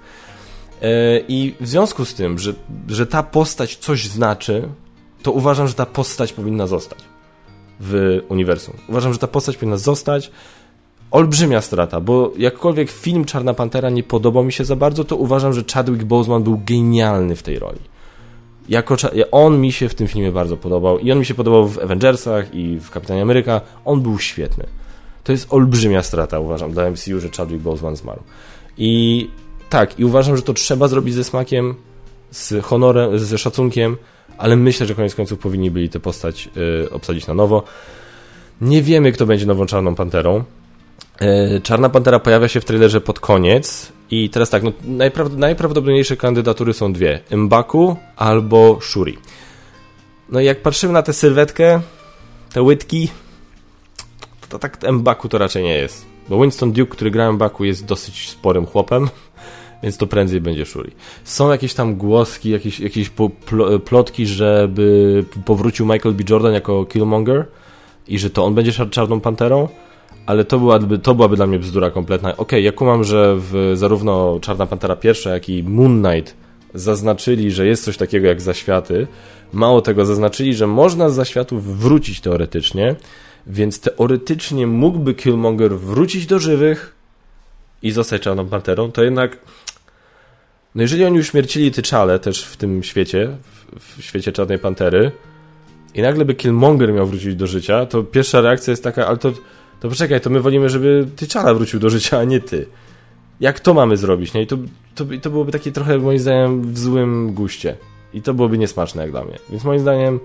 [0.82, 2.54] E, I w związku z tym, że,
[2.88, 4.68] że ta postać coś znaczy,
[5.22, 7.11] to uważam, że ta postać powinna zostać
[7.82, 8.74] w uniwersum.
[8.88, 10.30] Uważam, że ta postać powinna zostać.
[11.10, 15.52] Olbrzymia strata, bo jakkolwiek film Czarna Pantera nie podobał mi się za bardzo, to uważam,
[15.52, 17.78] że Chadwick Boseman był genialny w tej roli.
[18.68, 18.96] Jako,
[19.30, 22.54] on mi się w tym filmie bardzo podobał i on mi się podobał w Avengersach
[22.54, 23.60] i w Kapitanie Ameryka.
[23.84, 24.66] On był świetny.
[25.24, 28.22] To jest olbrzymia strata, uważam, dla MCU, że Chadwick Boseman zmarł.
[28.78, 29.28] I
[29.70, 31.74] tak, i uważam, że to trzeba zrobić ze smakiem,
[32.30, 33.96] z honorem, ze szacunkiem,
[34.42, 36.48] ale myślę, że koniec końców powinni byli tę postać
[36.84, 37.62] y, obsadzić na nowo.
[38.60, 40.44] Nie wiemy, kto będzie nową Czarną Panterą.
[41.56, 46.16] Y, Czarna Pantera pojawia się w trailerze pod koniec i teraz tak, no, najprawd najprawdopodobniejsze
[46.16, 47.20] kandydatury są dwie.
[47.30, 49.18] Mbaku albo Shuri.
[50.28, 51.80] No i jak patrzymy na tę sylwetkę,
[52.52, 53.08] te łydki,
[54.48, 56.06] to tak Mbaku to raczej nie jest.
[56.28, 59.08] Bo Winston Duke, który gra Mbaku jest dosyć sporym chłopem
[59.82, 60.90] więc to prędzej będzie Shuri.
[61.24, 63.10] Są jakieś tam głoski, jakieś, jakieś
[63.84, 66.24] plotki, żeby powrócił Michael B.
[66.30, 67.46] Jordan jako Killmonger
[68.08, 69.68] i że to on będzie Czarną Panterą,
[70.26, 72.32] ale to byłaby, to byłaby dla mnie bzdura kompletna.
[72.32, 76.36] Okej, okay, ja kumam, że w, zarówno Czarna Pantera pierwsza, jak i Moon Knight
[76.74, 79.06] zaznaczyli, że jest coś takiego jak zaświaty.
[79.52, 82.96] Mało tego, zaznaczyli, że można z zaświatów wrócić teoretycznie,
[83.46, 86.94] więc teoretycznie mógłby Killmonger wrócić do żywych
[87.82, 89.38] i zostać Czarną Panterą, to jednak
[90.74, 93.36] no jeżeli oni już śmiercili Tyczale też w tym świecie,
[93.78, 95.12] w, w świecie Czarnej Pantery
[95.94, 99.32] i nagle by Killmonger miał wrócić do życia, to pierwsza reakcja jest taka, ale to,
[99.80, 102.66] to poczekaj, to my wolimy, żeby Tyczala wrócił do życia, a nie ty.
[103.40, 104.34] Jak to mamy zrobić?
[104.34, 104.42] Nie?
[104.42, 104.56] I to,
[104.94, 107.76] to, to byłoby takie trochę moim zdaniem w złym guście.
[108.14, 109.38] I to byłoby niesmaczne jak dla mnie.
[109.50, 110.20] Więc moim zdaniem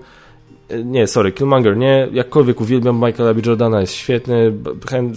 [0.84, 2.08] nie, sorry, Killmonger nie.
[2.12, 3.40] Jakkolwiek uwielbiam Michaela B.
[3.46, 4.52] Jordana, jest świetny.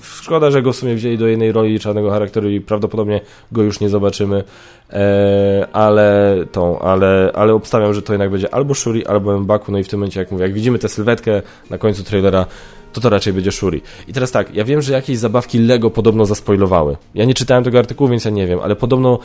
[0.03, 3.21] Szkoda, że go w sumie wzięli do jednej roli czarnego charakteru i prawdopodobnie
[3.51, 4.43] go już nie zobaczymy.
[4.89, 9.71] Eee, ale tą, ale, ale obstawiam, że to jednak będzie albo Shuri, albo Mbaku.
[9.71, 12.45] No i w tym momencie, jak mówię, jak widzimy tę sylwetkę na końcu trailera,
[12.93, 13.81] to to raczej będzie Shuri.
[14.07, 16.97] I teraz tak, ja wiem, że jakieś zabawki Lego podobno zaspoilowały.
[17.15, 19.19] Ja nie czytałem tego artykułu, więc ja nie wiem, ale podobno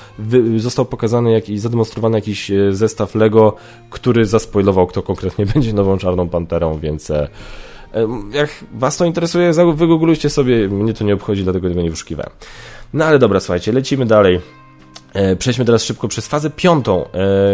[0.56, 3.56] został pokazany jakiś, zademonstrowany jakiś e, zestaw Lego,
[3.90, 7.28] który zaspoilował, kto konkretnie będzie nową Czarną Panterą, więc e,
[7.94, 12.32] e, jak was to interesuje, wygooglujcie sobie, mnie to nie obchodzi, dlatego tego nie wyszukiwałem.
[12.92, 14.40] No ale dobra, słuchajcie, lecimy dalej.
[15.38, 17.04] Przejdźmy teraz szybko przez fazę piątą,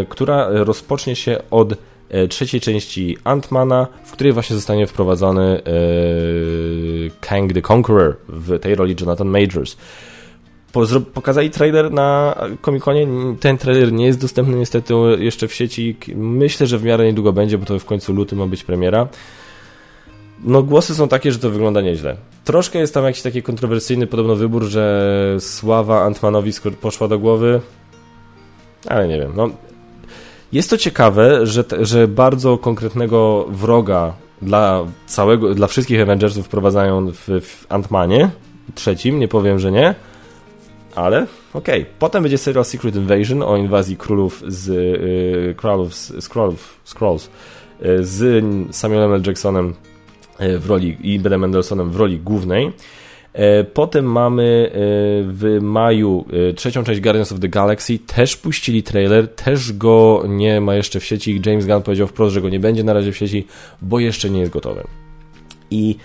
[0.09, 1.75] która rozpocznie się od
[2.29, 5.61] trzeciej części Antmana, w której właśnie zostanie wprowadzony e,
[7.21, 9.77] Kang the Conqueror w tej roli Jonathan Majors.
[11.15, 13.07] pokazali trailer na Comic-Conie.
[13.41, 15.97] Ten trailer nie jest dostępny niestety jeszcze w sieci.
[16.17, 19.09] Myślę, że w miarę niedługo będzie, bo to w końcu luty ma być premiera.
[20.45, 22.17] No głosy są takie, że to wygląda nieźle.
[22.45, 27.61] Troszkę jest tam jakiś taki kontrowersyjny podobno wybór, że sława Antmanowi poszła do głowy,
[28.89, 29.33] ale nie wiem.
[29.37, 29.51] No,
[30.53, 37.29] jest to ciekawe, że, że bardzo konkretnego wroga dla całego, dla wszystkich Avengersów wprowadzają w,
[37.41, 38.31] w Antmanie
[38.75, 39.95] trzecim, nie powiem, że nie,
[40.95, 41.83] ale okej.
[41.83, 41.95] Okay.
[41.99, 47.31] Potem będzie serial Secret Invasion o inwazji królów z yy, królów, z, królów, Scrolls
[47.81, 48.45] yy, z
[48.77, 49.23] Samuelem L.
[49.27, 49.75] Jacksonem
[50.41, 52.73] yy, w roli i Benem Mendelsonem w roli głównej.
[53.33, 54.77] E, potem mamy e,
[55.27, 57.99] w maju e, trzecią część Guardians of the Galaxy.
[57.99, 61.41] Też puścili trailer, też go nie ma jeszcze w sieci.
[61.47, 63.47] James Gunn powiedział wprost, że go nie będzie na razie w sieci,
[63.83, 64.85] bo jeszcze nie jest gotowy.
[65.71, 65.97] I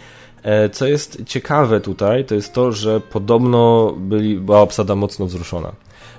[0.72, 5.72] co jest ciekawe tutaj, to jest to, że podobno byli, była obsada mocno wzruszona.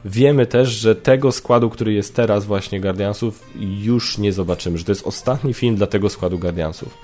[0.05, 4.93] Wiemy też, że tego składu, który jest teraz właśnie Guardiansów, już nie zobaczymy, że to
[4.93, 6.99] jest ostatni film dla tego składu Guardiansów.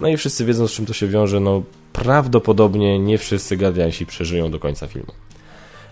[0.00, 1.62] No i wszyscy wiedzą, z czym to się wiąże, no
[1.94, 5.12] prawdopodobnie nie wszyscy Guardiansi przeżyją do końca filmu.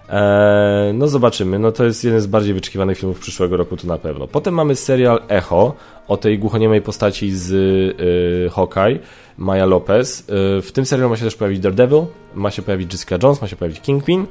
[0.09, 3.99] Eee, no zobaczymy, no to jest jeden z bardziej wyczekiwanych filmów przyszłego roku, to na
[3.99, 4.27] pewno.
[4.27, 5.75] Potem mamy serial Echo
[6.09, 8.99] o tej głuchoniemej postaci z y, Hawkeye,
[9.39, 10.21] Maya Lopez.
[10.21, 13.49] Y, w tym serialu ma się też pojawić Daredevil, ma się pojawić Jessica Jones, ma
[13.49, 14.27] się pojawić Kingpin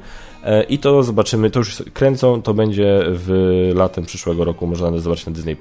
[0.68, 5.32] i to zobaczymy, to już kręcą, to będzie w latem przyszłego roku, można zobaczyć na
[5.32, 5.56] Disney+.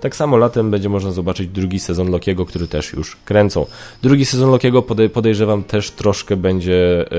[0.00, 3.66] Tak samo latem będzie można zobaczyć drugi sezon Lokiego, który też już kręcą.
[4.02, 7.16] Drugi sezon Lokiego podejrzewam też troszkę będzie, e,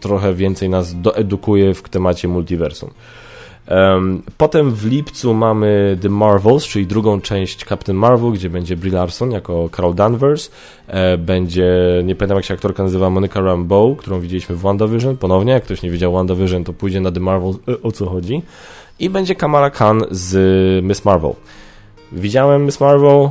[0.00, 2.90] trochę więcej nas doedukuje w temacie multiversum.
[4.36, 9.30] Potem w lipcu mamy The Marvels, czyli drugą część Captain Marvel, gdzie będzie Brie Larson
[9.30, 10.50] jako Carol Danvers.
[10.86, 11.68] E, będzie,
[12.04, 15.16] nie pamiętam jak się aktorka nazywa, Monica Rambeau, którą widzieliśmy w WandaVision.
[15.16, 18.42] Ponownie, jak ktoś nie widział WandaVision, to pójdzie na The Marvels, e, o co chodzi.
[18.98, 21.32] I będzie Kamala Khan z Miss Marvel.
[22.12, 23.28] Widziałem Miss Marvel,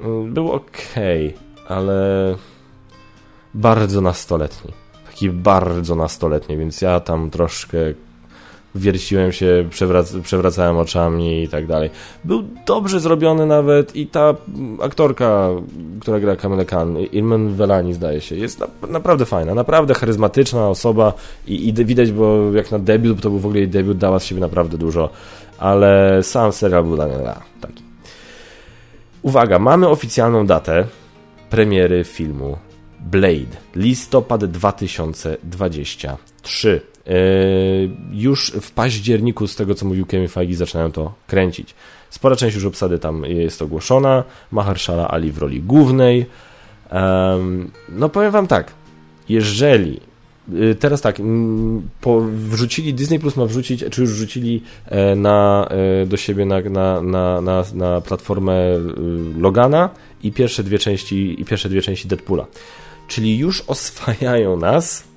[0.00, 0.94] mm, był ok,
[1.68, 2.34] ale
[3.54, 4.72] bardzo nastoletni.
[5.06, 7.78] Taki bardzo nastoletni, więc ja tam troszkę
[8.74, 11.90] wierciłem się, przewrac przewracałem oczami i tak dalej.
[12.24, 14.34] Był dobrze zrobiony nawet i ta
[14.82, 15.48] aktorka,
[16.00, 21.12] która gra Kamele Khan, Ilmen Velani zdaje się, jest na naprawdę fajna, naprawdę charyzmatyczna osoba
[21.46, 24.24] i, i widać, bo jak na debiut, to był w ogóle jej debiut, dała z
[24.24, 25.10] siebie naprawdę dużo,
[25.58, 27.16] ale sam serial był dla mnie
[27.60, 27.82] taki.
[29.22, 30.84] Uwaga, mamy oficjalną datę
[31.50, 32.58] premiery filmu
[33.00, 36.80] Blade, listopad 2023.
[37.08, 37.12] E,
[38.12, 41.74] już w październiku, z tego co mówił Kevin Feige, zaczynają to kręcić.
[42.10, 44.24] Spora część już obsady tam jest ogłoszona.
[44.52, 46.26] Mahershala Ali w roli głównej.
[47.88, 48.72] No powiem wam tak,
[49.28, 50.00] jeżeli
[50.54, 51.16] y, teraz tak,
[52.00, 56.60] po, wrzucili, Disney Plus ma wrzucić, czy już wrzucili e, na, e, do siebie na,
[56.60, 58.80] na, na, na, na platformę y,
[59.40, 59.90] Logana
[60.22, 62.46] i pierwsze dwie części, i pierwsze dwie części Deadpoola.
[63.08, 65.07] Czyli już oswajają nas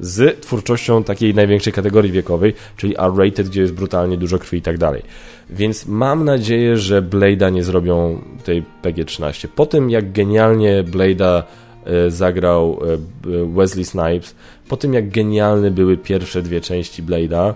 [0.00, 4.78] z twórczością takiej największej kategorii wiekowej, czyli R-rated, gdzie jest brutalnie dużo krwi i tak
[4.78, 5.02] dalej.
[5.50, 9.48] Więc mam nadzieję, że Blade'a nie zrobią tej PG-13.
[9.48, 11.42] Po tym, jak genialnie Blade'a
[11.84, 14.34] e, zagrał e, Wesley Snipes,
[14.68, 17.54] po tym, jak genialne były pierwsze dwie części Blade'a,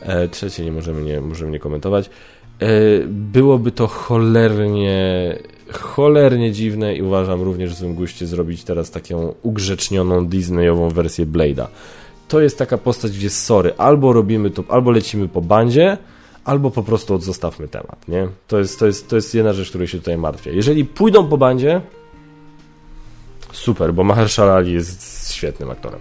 [0.00, 2.10] e, trzecie nie możemy nie, możemy nie komentować,
[3.08, 5.36] byłoby to cholernie
[5.72, 11.66] cholernie dziwne i uważam również w złym guście zrobić teraz taką ugrzecznioną Disneyową wersję Blade'a.
[12.28, 15.98] To jest taka postać, gdzie sorry, albo robimy to, albo lecimy po bandzie,
[16.44, 18.28] albo po prostu odzostawmy temat, nie?
[18.48, 20.52] To jest, to jest, to jest jedna rzecz, której się tutaj martwię.
[20.52, 21.80] Jeżeli pójdą po bandzie,
[23.52, 26.00] super, bo Mahershala Ali jest świetnym aktorem.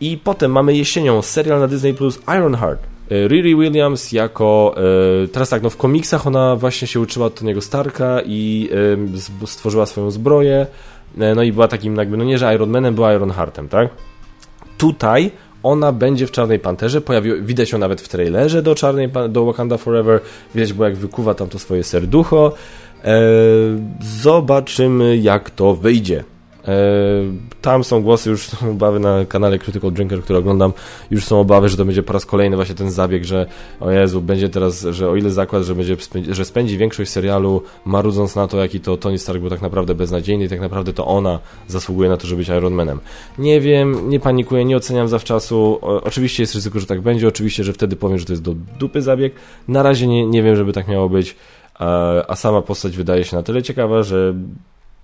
[0.00, 2.80] I potem mamy jesienią serial na Disney Plus Ironheart.
[3.10, 4.74] E, Riri Williams jako,
[5.24, 8.70] e, teraz tak, no w komiksach ona właśnie się uczyła od Tony'ego Starka i
[9.42, 10.66] e, stworzyła swoją zbroję,
[11.36, 13.88] no i była takim jakby, no nie, że Iron Manem, była Iron Heartem, tak?
[14.78, 15.30] Tutaj
[15.62, 19.76] ona będzie w Czarnej Panterze, pojawi, widać ją nawet w trailerze do Czarnej, do Wakanda
[19.76, 20.20] Forever,
[20.54, 22.52] widać było jak wykuwa tam to swoje serducho,
[24.00, 26.24] zobaczymy jak to wyjdzie.
[26.68, 26.72] E,
[27.62, 30.72] tam są głosy, już są obawy na kanale Critical Drinker, który oglądam,
[31.10, 33.46] już są obawy, że to będzie po raz kolejny właśnie ten zabieg, że
[33.80, 35.96] o Jezu, będzie teraz, że o ile zakład, że, będzie
[36.30, 40.44] że spędzi większość serialu marudząc na to, jaki to Tony Stark był tak naprawdę beznadziejny
[40.44, 41.38] i tak naprawdę to ona
[41.68, 43.00] zasługuje na to, żeby być Iron Manem.
[43.38, 45.78] Nie wiem, nie panikuję, nie oceniam zawczasu.
[45.82, 48.54] O, oczywiście jest ryzyko, że tak będzie, oczywiście, że wtedy powiem, że to jest do
[48.78, 49.32] dupy zabieg.
[49.68, 51.36] Na razie nie, nie wiem, żeby tak miało być,
[51.74, 54.34] a, a sama postać wydaje się na tyle ciekawa, że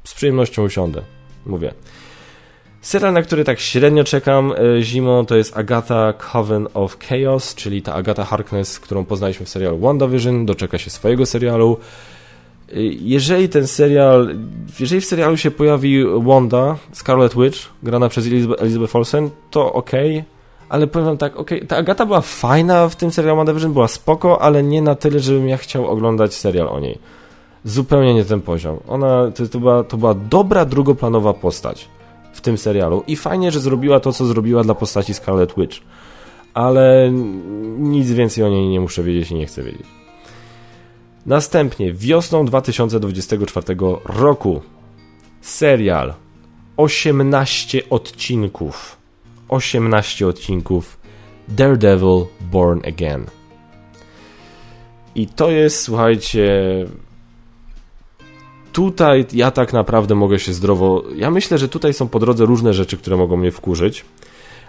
[0.04, 1.02] z przyjemnością usiądę
[1.46, 1.74] mówię.
[2.84, 7.82] Serial, na który tak średnio czekam e, zimą, to jest Agatha Coven of Chaos, czyli
[7.82, 11.78] ta Agatha Harkness, którą poznaliśmy w serialu WandaVision, doczeka się swojego serialu.
[12.72, 14.34] E, jeżeli ten serial,
[14.80, 18.26] jeżeli w serialu się pojawi Wanda, Scarlet Witch, grana przez
[18.58, 19.90] Elizabeth Olsen, to ok,
[20.68, 24.42] ale powiem wam tak, ok, ta Agata była fajna w tym serialu WandaVision, była spoko,
[24.42, 26.98] ale nie na tyle, żebym ja chciał oglądać serial o niej.
[27.64, 28.78] Zupełnie nie ten poziom.
[28.88, 31.88] Ona, to, to, była, to była dobra drugoplanowa postać
[32.32, 33.02] w tym serialu.
[33.06, 35.76] I fajnie, że zrobiła to, co zrobiła dla postaci Scarlet Witch.
[36.54, 37.10] Ale
[37.78, 39.86] nic więcej o niej nie muszę wiedzieć i nie chcę wiedzieć.
[41.26, 44.62] Następnie wiosną 2024 roku
[45.40, 46.14] serial
[46.76, 48.96] 18 odcinków
[49.48, 50.98] 18 odcinków
[51.48, 53.26] Daredevil Born Again.
[55.14, 56.52] I to jest, słuchajcie,
[58.74, 61.04] tutaj ja tak naprawdę mogę się zdrowo.
[61.16, 64.04] Ja myślę, że tutaj są po drodze różne rzeczy, które mogą mnie wkurzyć,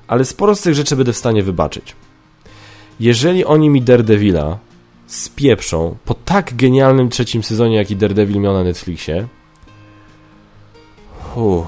[0.08, 1.96] ale sporo z tych rzeczy będę w stanie wybaczyć.
[3.00, 4.58] Jeżeli oni mi Daredevila
[5.08, 9.28] spieprzą po tak genialnym trzecim sezonie, jaki Daredevil miał na Netflixie,
[11.36, 11.68] uff,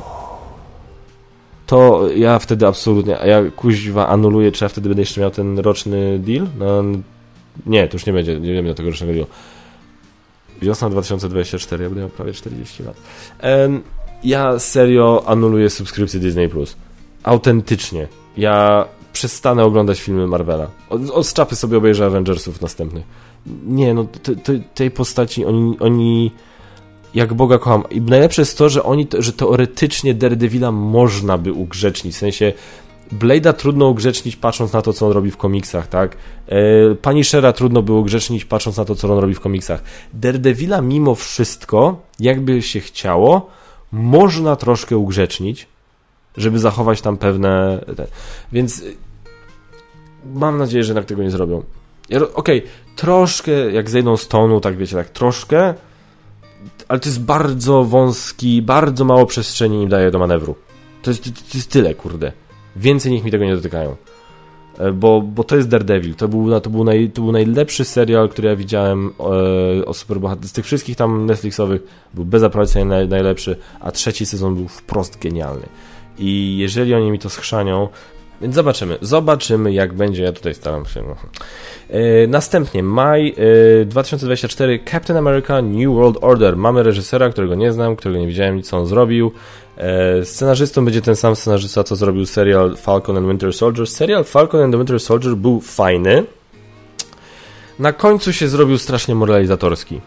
[1.66, 6.20] to ja wtedy absolutnie, ja kuźwa anuluję, czy ja wtedy będę jeszcze miał ten roczny
[6.20, 6.48] deal?
[6.60, 6.84] No,
[7.66, 9.28] nie, to już nie będzie, nie wiem tego rocznego dealu.
[10.62, 12.98] Wiosna 2024, ja będę miał prawie 40 lat.
[14.24, 16.50] ja serio anuluję subskrypcję Disney+.
[16.50, 16.76] Plus.
[17.24, 18.08] Autentycznie.
[18.38, 20.68] Ja przestanę oglądać filmy Marvela.
[20.90, 23.06] Od, od czapy sobie obejrzę Avengersów następnych.
[23.66, 26.32] Nie, no te, te, tej postaci, oni, oni
[27.14, 27.84] jak Boga kocham.
[27.90, 32.54] I najlepsze jest to, że oni, że teoretycznie Daredevila można by ugrzecznić, w sensie
[33.12, 36.18] Blade'a trudno ugrzecznić patrząc na to, co on robi w komiksach, tak?
[36.48, 39.84] E, Pani Shera trudno było ugrzecznić patrząc na to, co on robi w komiksach.
[40.14, 43.50] Daredevila mimo wszystko, jakby się chciało,
[43.92, 45.68] można troszkę ugrzecznić,
[46.38, 47.86] żeby zachować tam pewne...
[48.52, 48.98] Więc y,
[50.34, 51.64] mam nadzieję, że jednak tego nie zrobią.
[52.08, 52.62] Okej, okay,
[52.96, 55.74] troszkę jak zejdą z tonu, tak wiecie, tak troszkę,
[56.88, 60.56] ale to jest bardzo wąski, bardzo mało przestrzeni im daje do manewru.
[61.02, 62.32] To jest, to jest tyle, kurde.
[62.78, 63.96] Więcej niech mi tego nie dotykają.
[64.78, 66.16] E, bo, bo to jest Daredevil.
[66.16, 69.14] To był, to był, naj, to był najlepszy serial, który ja widziałem
[69.80, 70.50] e, o superbohaterach.
[70.50, 71.82] Z tych wszystkich tam Netflixowych
[72.14, 75.66] był bezapelacyjnie naj, najlepszy, a trzeci sezon był wprost genialny.
[76.20, 77.88] I jeżeli oni mi to schrzanią,
[78.42, 78.98] więc zobaczymy.
[79.02, 80.24] Zobaczymy, jak będzie.
[80.24, 81.02] Ja tutaj staram się.
[81.02, 81.16] No.
[81.90, 83.36] E, następnie, maj
[83.82, 86.58] e, 2024, Captain America New World Order.
[86.58, 89.32] Mamy reżysera, którego nie znam, którego nie widziałem, co on zrobił.
[89.78, 93.88] E, scenarzystą będzie ten sam scenarzysta, co zrobił serial Falcon and Winter Soldier.
[93.88, 96.24] Serial Falcon and Winter Soldier był fajny.
[97.80, 100.02] Na końcu się zrobił strasznie moralizatorski.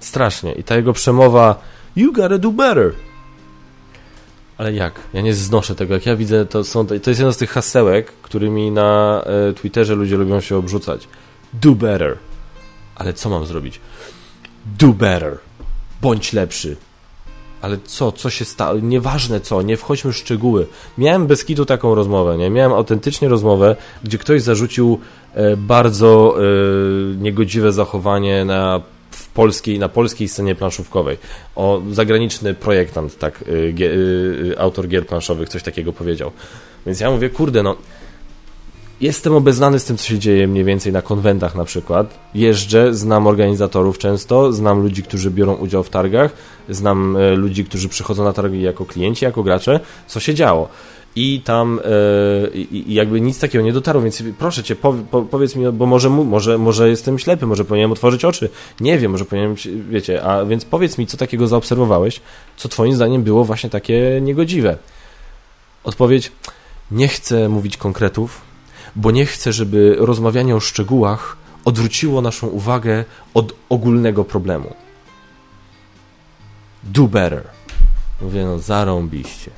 [0.00, 0.52] Strasznie.
[0.52, 1.62] I ta jego przemowa
[1.96, 2.92] You gotta do better.
[4.58, 4.94] Ale jak?
[5.12, 5.94] Ja nie znoszę tego.
[5.94, 9.94] Jak ja widzę, to, są, to jest jedno z tych hasełek, którymi na e, Twitterze
[9.94, 11.08] ludzie lubią się obrzucać.
[11.52, 12.16] Do better.
[12.94, 13.80] Ale co mam zrobić?
[14.78, 15.38] Do better.
[16.00, 16.76] Bądź lepszy.
[17.62, 18.12] Ale co?
[18.12, 18.78] Co się stało?
[18.78, 20.66] Nieważne co, nie wchodźmy w szczegóły.
[20.98, 22.50] Miałem bez kitu taką rozmowę, nie?
[22.50, 24.98] Miałem autentycznie rozmowę, gdzie ktoś zarzucił
[25.34, 26.42] e, bardzo e,
[27.16, 28.80] niegodziwe zachowanie na
[29.10, 31.18] w polskiej, na polskiej scenie planszówkowej.
[31.56, 36.30] O, zagraniczny projektant, tak, y, y, autor gier planszowych coś takiego powiedział.
[36.86, 37.76] Więc ja mówię, kurde, no
[39.00, 42.18] jestem obeznany z tym, co się dzieje mniej więcej na konwentach na przykład.
[42.34, 46.32] Jeżdżę, znam organizatorów często, znam ludzi, którzy biorą udział w targach,
[46.68, 50.68] znam e, ludzi, którzy przychodzą na targi jako klienci, jako gracze, co się działo
[51.16, 51.90] i tam e,
[52.86, 56.58] jakby nic takiego nie dotarło, więc proszę cię, po, po, powiedz mi, bo może, może,
[56.58, 58.48] może jestem ślepy, może powinienem otworzyć oczy,
[58.80, 59.54] nie wiem, może powinienem,
[59.90, 62.20] wiecie, a więc powiedz mi, co takiego zaobserwowałeś,
[62.56, 64.76] co twoim zdaniem było właśnie takie niegodziwe.
[65.84, 66.32] Odpowiedź,
[66.90, 68.49] nie chcę mówić konkretów,
[68.96, 74.74] bo nie chcę, żeby rozmawianie o szczegółach odwróciło naszą uwagę od ogólnego problemu.
[76.84, 77.42] Do better.
[78.20, 79.50] Mówię, no zarąbiście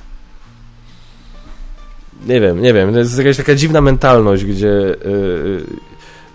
[2.27, 5.65] nie wiem, nie wiem, to jest jakaś taka dziwna mentalność, gdzie yy,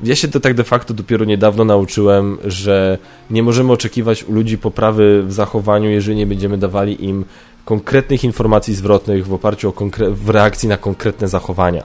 [0.03, 2.99] ja się to tak de facto dopiero niedawno nauczyłem, że
[3.31, 7.25] nie możemy oczekiwać u ludzi poprawy w zachowaniu, jeżeli nie będziemy dawali im
[7.65, 9.73] konkretnych informacji zwrotnych w oparciu o
[10.11, 11.83] w reakcji na konkretne zachowania.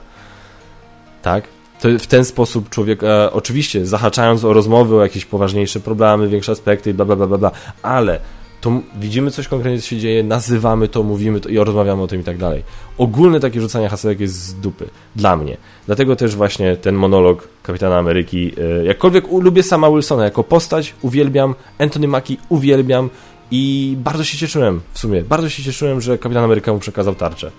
[1.24, 1.44] Tak?
[1.80, 6.52] To w ten sposób człowiek, e, oczywiście zahaczając o rozmowy, o jakieś poważniejsze problemy, większe
[6.52, 7.50] aspekty, bla, bla, bla, bla,
[7.82, 8.20] ale
[8.60, 12.20] to widzimy coś konkretnie, co się dzieje, nazywamy to, mówimy to i rozmawiamy o tym
[12.20, 12.62] i tak dalej.
[12.98, 14.88] Ogólne takie rzucanie hasełek jest z dupy.
[15.16, 15.56] Dla mnie.
[15.86, 21.54] Dlatego też właśnie ten monolog Kapitana Ameryki, e, jakkolwiek lubię sama Wilsona jako postać, uwielbiam,
[21.78, 23.10] Anthony Mackie uwielbiam
[23.50, 27.50] i bardzo się cieszyłem w sumie, bardzo się cieszyłem, że Kapitan Ameryka mu przekazał tarczę.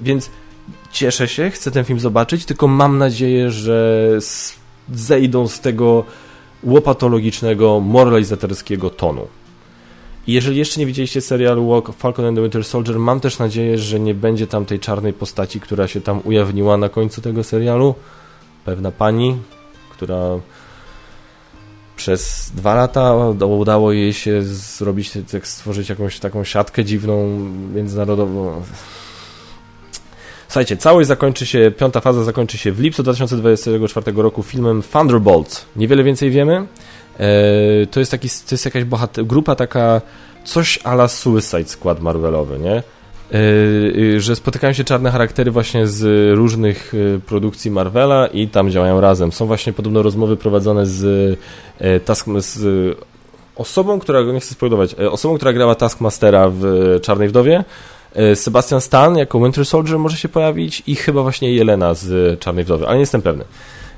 [0.00, 0.30] więc
[0.92, 4.08] cieszę się, chcę ten film zobaczyć, tylko mam nadzieję, że
[4.92, 6.04] zejdą z tego
[6.64, 9.26] łopatologicznego, moralizatorskiego tonu.
[10.26, 14.00] I jeżeli jeszcze nie widzieliście serialu Falcon and the Winter Soldier, mam też nadzieję, że
[14.00, 17.94] nie będzie tam tej czarnej postaci, która się tam ujawniła na końcu tego serialu.
[18.64, 19.36] Pewna pani,
[19.90, 20.20] która
[21.96, 23.14] przez dwa lata
[23.44, 27.28] udało jej się zrobić, tak stworzyć jakąś taką siatkę dziwną,
[27.74, 28.62] międzynarodową.
[30.48, 35.66] Słuchajcie, całość zakończy się, piąta faza zakończy się w lipcu 2024 roku filmem Thunderbolts.
[35.76, 36.66] Niewiele więcej wiemy.
[37.18, 40.00] E, to jest, taki, to jest jakaś bohater, grupa taka,
[40.44, 42.72] coś ala Suicide Squad Marvelowy, nie?
[42.72, 42.82] E,
[44.16, 46.92] e, że spotykają się czarne charaktery właśnie z różnych
[47.26, 49.32] produkcji Marvela i tam działają razem.
[49.32, 51.38] Są właśnie podobno rozmowy prowadzone z,
[52.04, 52.98] task, z
[53.56, 56.62] osobą, która, nie chcę spoilować, osobą, która grała Taskmastera w
[57.02, 57.64] Czarnej Wdowie,
[58.34, 62.86] Sebastian Stan jako Winter Soldier może się pojawić i chyba właśnie Jelena z Czarnej Wdowy,
[62.86, 63.44] ale nie jestem pewny.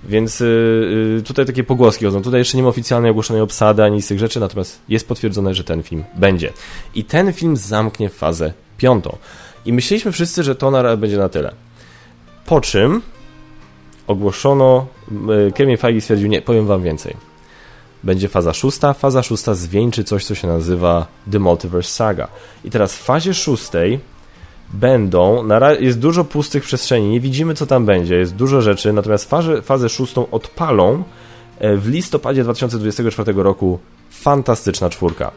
[0.05, 2.23] Więc yy, tutaj takie pogłoski chodzą.
[2.23, 5.65] Tutaj jeszcze nie ma oficjalnej ogłoszonej obsady ani z tych rzeczy, natomiast jest potwierdzone, że
[5.65, 6.53] ten film będzie.
[6.95, 9.17] I ten film zamknie fazę piątą.
[9.65, 11.55] I myśleliśmy wszyscy, że to na, będzie na tyle.
[12.47, 13.03] Po czym
[14.07, 14.87] ogłoszono,
[15.55, 17.30] Kevin Feige stwierdził, nie, powiem wam więcej.
[18.05, 18.93] Będzie faza szósta.
[18.95, 22.29] Faza szósta zwieńczy coś, co się nazywa The Multiverse Saga.
[22.65, 24.01] I teraz w fazie szóstej
[24.73, 25.49] będą,
[25.81, 29.89] jest dużo pustych przestrzeni, nie widzimy co tam będzie, jest dużo rzeczy, natomiast fazę, fazę
[29.89, 31.03] szóstą odpalą
[31.59, 33.79] e, w listopadzie 2024 roku
[34.11, 35.31] fantastyczna czwórka.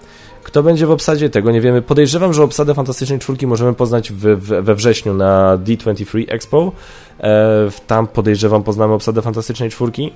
[0.43, 1.81] Kto będzie w obsadzie, tego nie wiemy.
[1.81, 6.71] Podejrzewam, że obsadę Fantastycznej Czwórki możemy poznać w, w, we wrześniu na D23 Expo.
[7.19, 10.11] E, tam podejrzewam poznamy obsadę Fantastycznej Czwórki.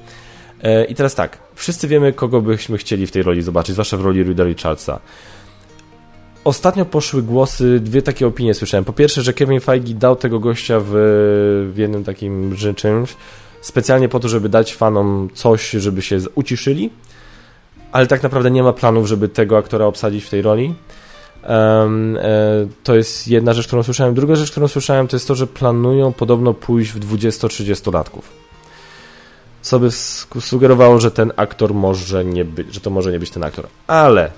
[0.64, 4.02] E, I teraz tak, wszyscy wiemy, kogo byśmy chcieli w tej roli zobaczyć, zwłaszcza w
[4.02, 5.00] roli Rida Richardsa.
[6.44, 8.86] Ostatnio poszły głosy, dwie takie opinie słyszałem.
[8.86, 10.90] Po pierwsze, że Kevin Feige dał tego gościa w,
[11.74, 13.16] w jednym takim czymś
[13.62, 16.90] specjalnie po to, żeby dać fanom coś, żeby się uciszyli,
[17.92, 20.74] ale tak naprawdę nie ma planów, żeby tego aktora obsadzić w tej roli.
[21.50, 22.22] Um, e,
[22.84, 24.14] to jest jedna rzecz, którą słyszałem.
[24.14, 28.47] Druga rzecz, którą słyszałem, to jest to, że planują podobno pójść w 20-30 latków.
[29.68, 29.92] Co by
[30.42, 33.68] sugerowało, że ten aktor może nie być, że to może nie być ten aktor.
[33.88, 34.32] Ale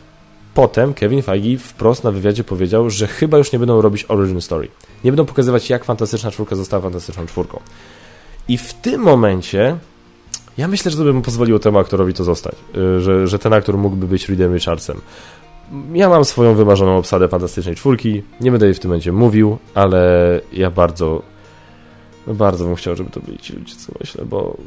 [0.54, 4.68] Potem Kevin Feige wprost na wywiadzie powiedział, że chyba już nie będą robić origin story.
[5.04, 7.60] Nie będą pokazywać, jak Fantastyczna Czwórka została Fantastyczną Czwórką.
[8.48, 9.78] I w tym momencie
[10.58, 12.56] ja myślę, że to bym pozwoliło temu aktorowi to zostać.
[12.98, 15.02] Y, że, że ten aktor mógłby być Reedem Richardsem.
[15.94, 18.24] Ja mam swoją wymarzoną obsadę Fantastycznej Czwórki.
[18.42, 21.22] Nie będę jej w tym momencie mówił, ale ja bardzo
[22.34, 24.58] bardzo bym chciał, żeby to byli ci ludzie, co myślę, bo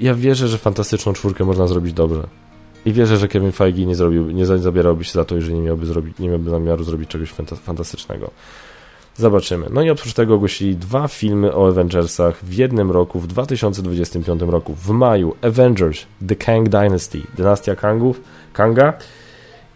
[0.00, 2.26] ja wierzę, że Fantastyczną Czwórkę można zrobić dobrze.
[2.84, 5.86] I wierzę, że Kevin Feige nie, zrobił, nie zabierałby się za to, jeżeli nie miałby,
[5.86, 7.32] zrobić, nie miałby zamiaru zrobić czegoś
[7.64, 8.30] fantastycznego.
[9.16, 9.66] Zobaczymy.
[9.70, 14.74] No i oprócz tego ogłosili dwa filmy o Avengersach w jednym roku, w 2025 roku.
[14.74, 18.20] W maju Avengers The Kang Dynasty, dynastia Kangów,
[18.52, 18.92] Kanga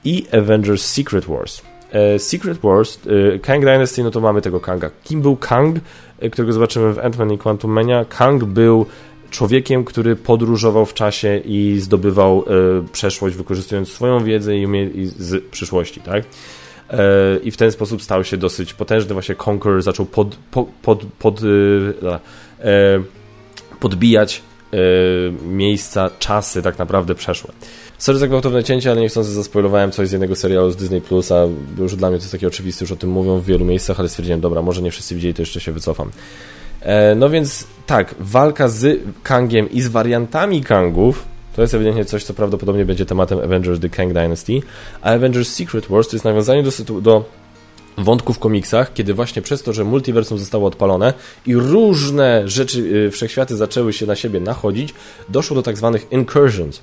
[0.05, 1.63] i Avengers Secret Wars.
[1.93, 4.91] E, Secret Wars, e, Kang Dynasty, no to mamy tego Kanga.
[5.05, 5.77] Kim był Kang,
[6.21, 8.05] e, którego zobaczymy w Ant-Man i Quantum Mania?
[8.05, 8.87] Kang był
[9.31, 12.45] człowiekiem, który podróżował w czasie i zdobywał
[12.93, 14.63] przeszłość, wykorzystując swoją wiedzę i,
[14.95, 16.25] i z przyszłości, tak?
[17.43, 19.13] I w ten sposób stał się dosyć potężny.
[19.13, 21.41] Właśnie Conqueror zaczął pod, pod, pod, pod
[23.81, 24.43] podbijać
[25.43, 27.53] miejsca, czasy tak naprawdę przeszłe.
[27.99, 31.47] Sorry za gwałtowne cięcie, ale niechcący zaspoilowałem coś z jednego serialu z Disney Plusa.
[31.79, 34.09] Już dla mnie to jest takie oczywiste, już o tym mówią w wielu miejscach, ale
[34.09, 36.11] stwierdziłem, dobra, może nie wszyscy widzieli, to jeszcze się wycofam.
[36.81, 41.25] E, no więc tak, walka z Kangiem i z wariantami Kangów
[41.57, 44.63] to jest ewidentnie coś, co prawdopodobnie będzie tematem Avengers The Kang Dynasty,
[45.03, 47.25] a Avengers Secret Wars to jest nawiązanie do, do
[48.05, 51.15] wątków w komiksach, kiedy właśnie przez to, że multiversum zostało odpalone
[51.47, 54.95] i różne rzeczy, yy, wszechświaty zaczęły się na siebie nachodzić,
[55.29, 56.81] doszło do tak zwanych incursions,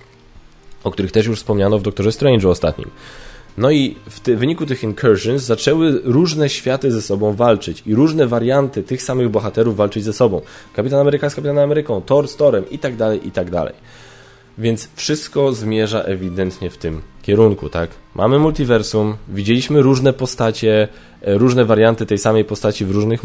[0.83, 2.89] o których też już wspomniano w Doktorze Strange ostatnim.
[3.57, 8.27] No i w ty, wyniku tych incursions zaczęły różne światy ze sobą walczyć i różne
[8.27, 10.41] warianty tych samych bohaterów walczyć ze sobą.
[10.73, 13.73] Kapitan Ameryka z Kapitanem Ameryką, Thor z Torem i tak dalej, i tak dalej.
[14.57, 17.89] Więc wszystko zmierza ewidentnie w tym kierunku, tak?
[18.15, 20.87] Mamy multiversum, widzieliśmy różne postacie,
[21.21, 23.21] różne warianty tej samej postaci w różnych,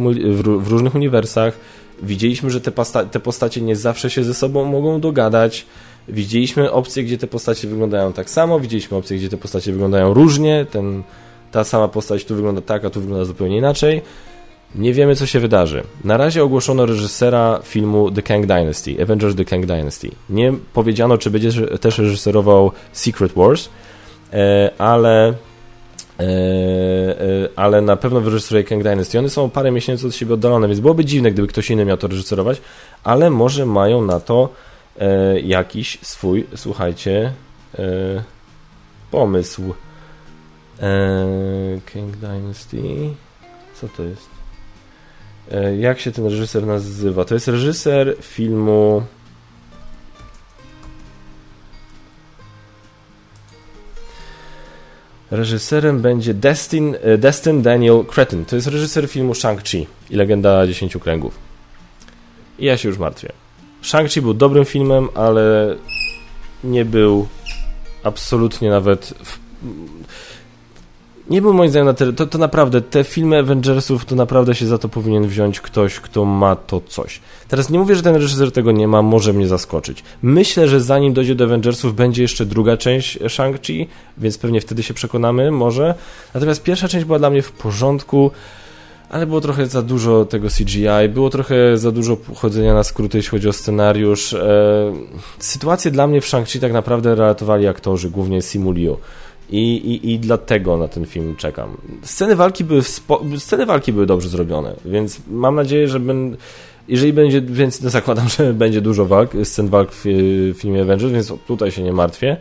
[0.59, 1.59] w różnych uniwersach.
[2.03, 2.73] Widzieliśmy, że te,
[3.11, 5.67] te postacie nie zawsze się ze sobą mogą dogadać.
[6.09, 10.67] Widzieliśmy opcje, gdzie te postacie wyglądają tak samo, widzieliśmy opcje, gdzie te postacie wyglądają różnie,
[10.71, 11.03] ten,
[11.51, 14.03] ta sama postać tu wygląda tak, a tu wygląda zupełnie inaczej.
[14.75, 15.83] Nie wiemy, co się wydarzy.
[16.05, 20.11] Na razie ogłoszono reżysera filmu The Kang Dynasty, Avengers The Kang Dynasty.
[20.31, 23.69] Nie powiedziano, czy będzie też reżyserował Secret Wars,
[24.33, 25.35] e, ale
[27.57, 29.19] ale na pewno wyreżyseruje Kang Dynasty.
[29.19, 32.07] One są parę miesięcy od siebie oddalone, więc byłoby dziwne, gdyby ktoś inny miał to
[32.07, 32.61] reżyserować,
[33.05, 34.49] ale może mają na to
[35.43, 37.33] jakiś swój, słuchajcie,
[39.11, 39.75] pomysł.
[41.93, 42.83] King Dynasty.
[43.75, 44.29] Co to jest?
[45.79, 47.25] Jak się ten reżyser nazywa?
[47.25, 49.03] To jest reżyser filmu.
[55.33, 58.45] Reżyserem będzie Destin, e, Destin Daniel Cretton.
[58.45, 61.39] To jest reżyser filmu Shang-Chi i Legenda Dziesięciu Kręgów.
[62.59, 63.33] I ja się już martwię.
[63.83, 65.77] Shang-Chi był dobrym filmem, ale
[66.65, 67.29] nie był
[68.03, 69.39] absolutnie nawet w
[71.31, 72.13] nie był moim zdaniem na tyle.
[72.13, 76.25] To, to naprawdę, te filmy Avengersów, to naprawdę się za to powinien wziąć ktoś, kto
[76.25, 77.21] ma to coś.
[77.49, 80.05] Teraz nie mówię, że ten reżyser tego nie ma, może mnie zaskoczyć.
[80.23, 83.87] Myślę, że zanim dojdzie do Avengersów, będzie jeszcze druga część Shang-Chi,
[84.19, 85.95] więc pewnie wtedy się przekonamy, może.
[86.35, 88.31] Natomiast pierwsza część była dla mnie w porządku
[89.13, 93.31] ale było trochę za dużo tego CGI, było trochę za dużo chodzenia na skróty, jeśli
[93.31, 94.35] chodzi o scenariusz.
[94.35, 94.93] E,
[95.39, 98.97] sytuację dla mnie w Shang-Chi tak naprawdę relatowali aktorzy, głównie Simu Liu.
[99.53, 101.77] I, i, I dlatego na ten film czekam.
[102.03, 102.83] Sceny walki były,
[103.39, 106.37] sceny walki były dobrze zrobione, więc mam nadzieję, że ben,
[106.89, 111.33] jeżeli będzie, więc zakładam, że będzie dużo walk, scen walk w, w filmie Avengers, więc
[111.47, 112.37] tutaj się nie martwię.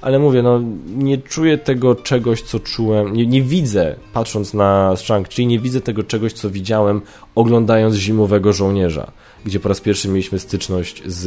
[0.00, 0.60] Ale mówię, no
[0.96, 6.02] nie czuję tego czegoś, co czułem, nie, nie widzę, patrząc na Shang-Chi, nie widzę tego
[6.02, 7.00] czegoś, co widziałem
[7.34, 9.10] oglądając Zimowego Żołnierza,
[9.44, 11.26] gdzie po raz pierwszy mieliśmy styczność z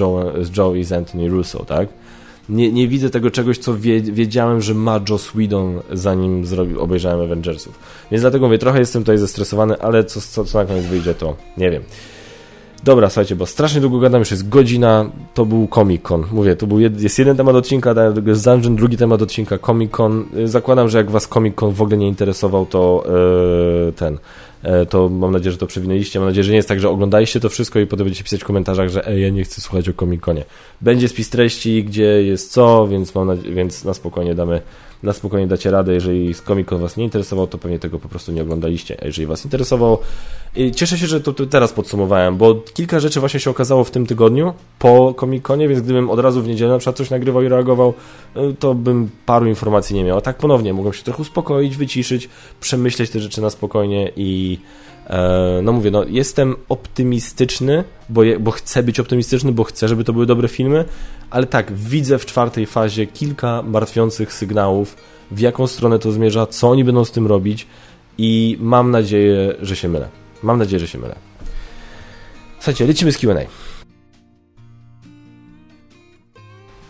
[0.00, 1.88] Joe, z Joe i z Anthony Russo, tak?
[2.48, 7.20] Nie, nie widzę tego czegoś, co wie, wiedziałem, że ma Joss Whedon, zanim zrobił, obejrzałem
[7.20, 7.78] Avengersów.
[8.10, 11.36] Więc dlatego mówię, trochę jestem tutaj zestresowany, ale co, co, co na koniec wyjdzie, to
[11.56, 11.82] nie wiem.
[12.84, 16.24] Dobra, słuchajcie, bo strasznie długo gadam, już jest godzina, to był Comic Con.
[16.32, 17.94] Mówię, to był jed, jest jeden temat odcinka,
[18.26, 20.24] jest Dungeon, drugi temat odcinka Comic Con.
[20.44, 23.04] Zakładam, że jak was Comic Con w ogóle nie interesował, to
[23.86, 24.18] yy, ten
[24.90, 26.18] to mam nadzieję, że to przewinęliście.
[26.18, 28.44] Mam nadzieję, że nie jest tak, że oglądaliście to wszystko i potem będziecie pisać w
[28.44, 30.44] komentarzach, że ej, ja nie chcę słuchać o Comic-Conie.
[30.80, 34.60] Będzie spis treści, gdzie jest co, więc, mam nadzieję, więc na spokojnie damy
[35.02, 35.94] na spokojnie dacie radę.
[35.94, 36.34] Jeżeli
[36.66, 38.96] Con Was nie interesował, to pewnie tego po prostu nie oglądaliście.
[39.02, 39.98] A jeżeli Was interesował,
[40.74, 44.06] cieszę się, że to, to teraz podsumowałem, bo kilka rzeczy właśnie się okazało w tym
[44.06, 47.48] tygodniu po Comic Conie, więc gdybym od razu w niedzielę na przykład coś nagrywał i
[47.48, 47.94] reagował,
[48.36, 50.18] y, to bym paru informacji nie miał.
[50.18, 52.28] A tak ponownie, mogłem się trochę uspokoić, wyciszyć,
[52.60, 54.58] przemyśleć te rzeczy na spokojnie i
[55.62, 60.12] no mówię, no jestem optymistyczny, bo, je, bo chcę być optymistyczny, bo chcę, żeby to
[60.12, 60.84] były dobre filmy,
[61.30, 64.96] ale tak, widzę w czwartej fazie kilka martwiących sygnałów,
[65.30, 67.66] w jaką stronę to zmierza, co oni będą z tym robić
[68.18, 70.08] i mam nadzieję, że się mylę.
[70.42, 71.14] Mam nadzieję, że się mylę.
[72.58, 73.67] Słuchajcie, lecimy z Q&A.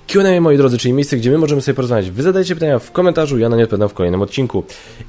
[0.08, 2.10] Q&A, moi drodzy, czyli miejsce, gdzie my możemy sobie porozmawiać.
[2.10, 4.64] Wy zadajcie pytania w komentarzu, ja na nie odpowiadam w kolejnym odcinku.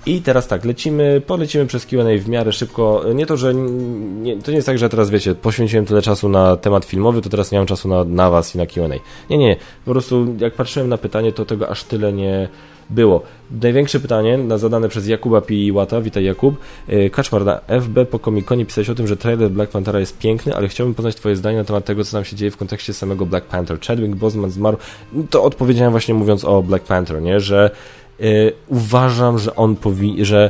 [0.05, 3.03] I teraz tak, lecimy, polecimy przez Q&A w miarę szybko.
[3.15, 6.55] Nie to, że nie, to nie jest tak, że teraz wiecie, poświęciłem tyle czasu na
[6.55, 8.87] temat filmowy, to teraz nie mam czasu na, na was i na Q&A.
[9.29, 12.49] Nie, nie, po prostu jak patrzyłem na pytanie, to tego aż tyle nie
[12.89, 13.21] było.
[13.61, 16.55] Największe pytanie zadane przez Jakuba Piłata, witaj Jakub.
[16.87, 20.55] E, Kaczmar na FB po Comic-Conie pisałeś o tym, że trailer Black Panthera jest piękny,
[20.55, 23.25] ale chciałbym poznać twoje zdanie na temat tego, co tam się dzieje w kontekście samego
[23.25, 23.79] Black Panther.
[23.79, 24.77] Chadwick Boseman zmarł,
[25.13, 27.71] no to odpowiedziałem właśnie mówiąc o Black Panther, nie, że
[28.19, 30.49] yy, uważam, że on powinien, że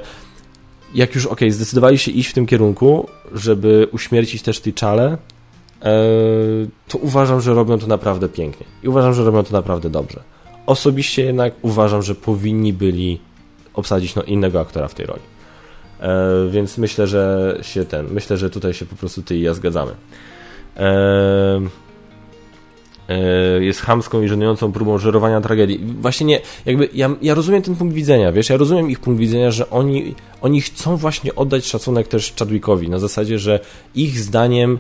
[0.94, 5.90] jak już, ok, zdecydowali się iść w tym kierunku, żeby uśmiercić też T'Challę, yy,
[6.88, 8.66] to uważam, że robią to naprawdę pięknie.
[8.84, 10.20] I uważam, że robią to naprawdę dobrze.
[10.70, 13.20] Osobiście jednak uważam, że powinni byli
[13.74, 15.22] obsadzić no, innego aktora w tej roli.
[16.00, 19.54] E, więc myślę, że się ten, myślę, że tutaj się po prostu ty i ja
[19.54, 19.92] zgadzamy.
[20.78, 21.62] E,
[23.10, 23.20] e,
[23.64, 25.80] jest chamską i żenującą próbą żerowania tragedii.
[26.02, 29.52] Właśnie nie, jakby ja, ja rozumiem ten punkt widzenia, wiesz, ja rozumiem ich punkt widzenia,
[29.52, 33.60] że oni, oni chcą właśnie oddać szacunek też Chadwickowi, na zasadzie, że
[33.96, 34.80] ich zdaniem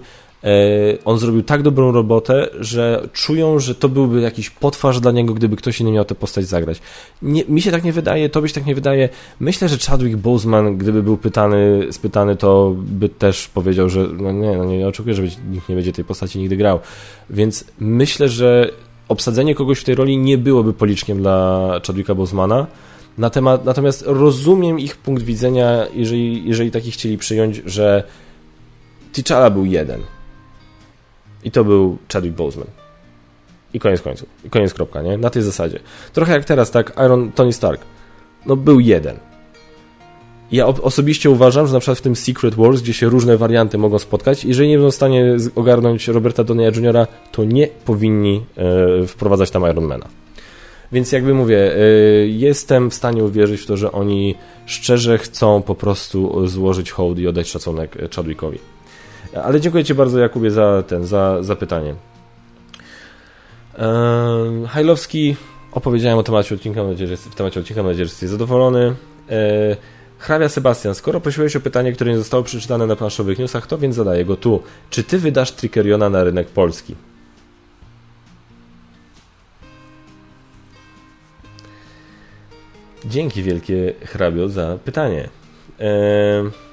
[1.05, 5.55] on zrobił tak dobrą robotę, że czują, że to byłby jakiś potwarz dla niego, gdyby
[5.55, 6.81] ktoś inny miał tę postać zagrać.
[7.21, 9.09] Nie, mi się tak nie wydaje, tobie się tak nie wydaje.
[9.39, 14.57] Myślę, że Chadwick Boseman, gdyby był pytany, spytany, to by też powiedział, że no nie,
[14.57, 16.79] no nie oczekuję, że nikt nie będzie tej postaci nigdy grał.
[17.29, 18.71] Więc myślę, że
[19.07, 22.67] obsadzenie kogoś w tej roli nie byłoby policzkiem dla Chadwicka Bosemana.
[23.17, 28.03] Na temat, natomiast rozumiem ich punkt widzenia, jeżeli, jeżeli taki chcieli przyjąć, że
[29.13, 30.01] T'Challa był jeden
[31.43, 32.67] i to był Chadwick Boseman.
[33.73, 34.29] I koniec końców.
[34.45, 35.17] I koniec kropka, nie?
[35.17, 35.79] Na tej zasadzie.
[36.13, 36.93] Trochę jak teraz, tak?
[37.05, 37.81] Iron Tony Stark.
[38.45, 39.17] No był jeden.
[40.51, 43.99] Ja osobiście uważam, że na przykład w tym Secret Wars, gdzie się różne warianty mogą
[43.99, 48.45] spotkać, jeżeli nie będą w stanie ogarnąć Roberta Downey'a Jr., to nie powinni
[49.01, 50.07] e, wprowadzać tam Ironmana.
[50.91, 54.35] Więc jakby mówię, y, jestem w stanie uwierzyć w to, że oni
[54.65, 58.59] szczerze chcą po prostu złożyć hołd i oddać szacunek Chadwickowi.
[59.43, 61.95] Ale dziękuję Ci bardzo, Jakubie, za ten, za, za pytanie.
[64.67, 65.35] Hajlowski,
[65.71, 68.95] opowiedziałem o temacie odcinka, mam nadzieję, że, w temacie odcinka, mam nadzieję, że jesteś zadowolony.
[69.29, 69.77] E,
[70.17, 73.95] Hrabia Sebastian, skoro prosiłeś o pytanie, które nie zostało przeczytane na planszowych newsach, to więc
[73.95, 74.63] zadaję go tu.
[74.89, 76.95] Czy ty wydasz Trickeriona na rynek polski?
[83.05, 85.29] Dzięki wielkie, hrabio, za pytanie.
[85.79, 86.68] Eee...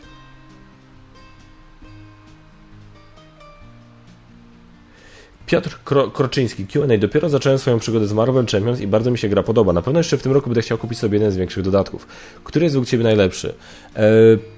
[5.46, 6.98] Piotr Kro Kroczyński, Q&A.
[6.98, 9.72] Dopiero zacząłem swoją przygodę z Marvel Champions i bardzo mi się gra podoba.
[9.72, 12.06] Na pewno jeszcze w tym roku będę chciał kupić sobie jeden z większych dodatków.
[12.44, 13.54] Który jest według Ciebie najlepszy?
[13.96, 14.02] E,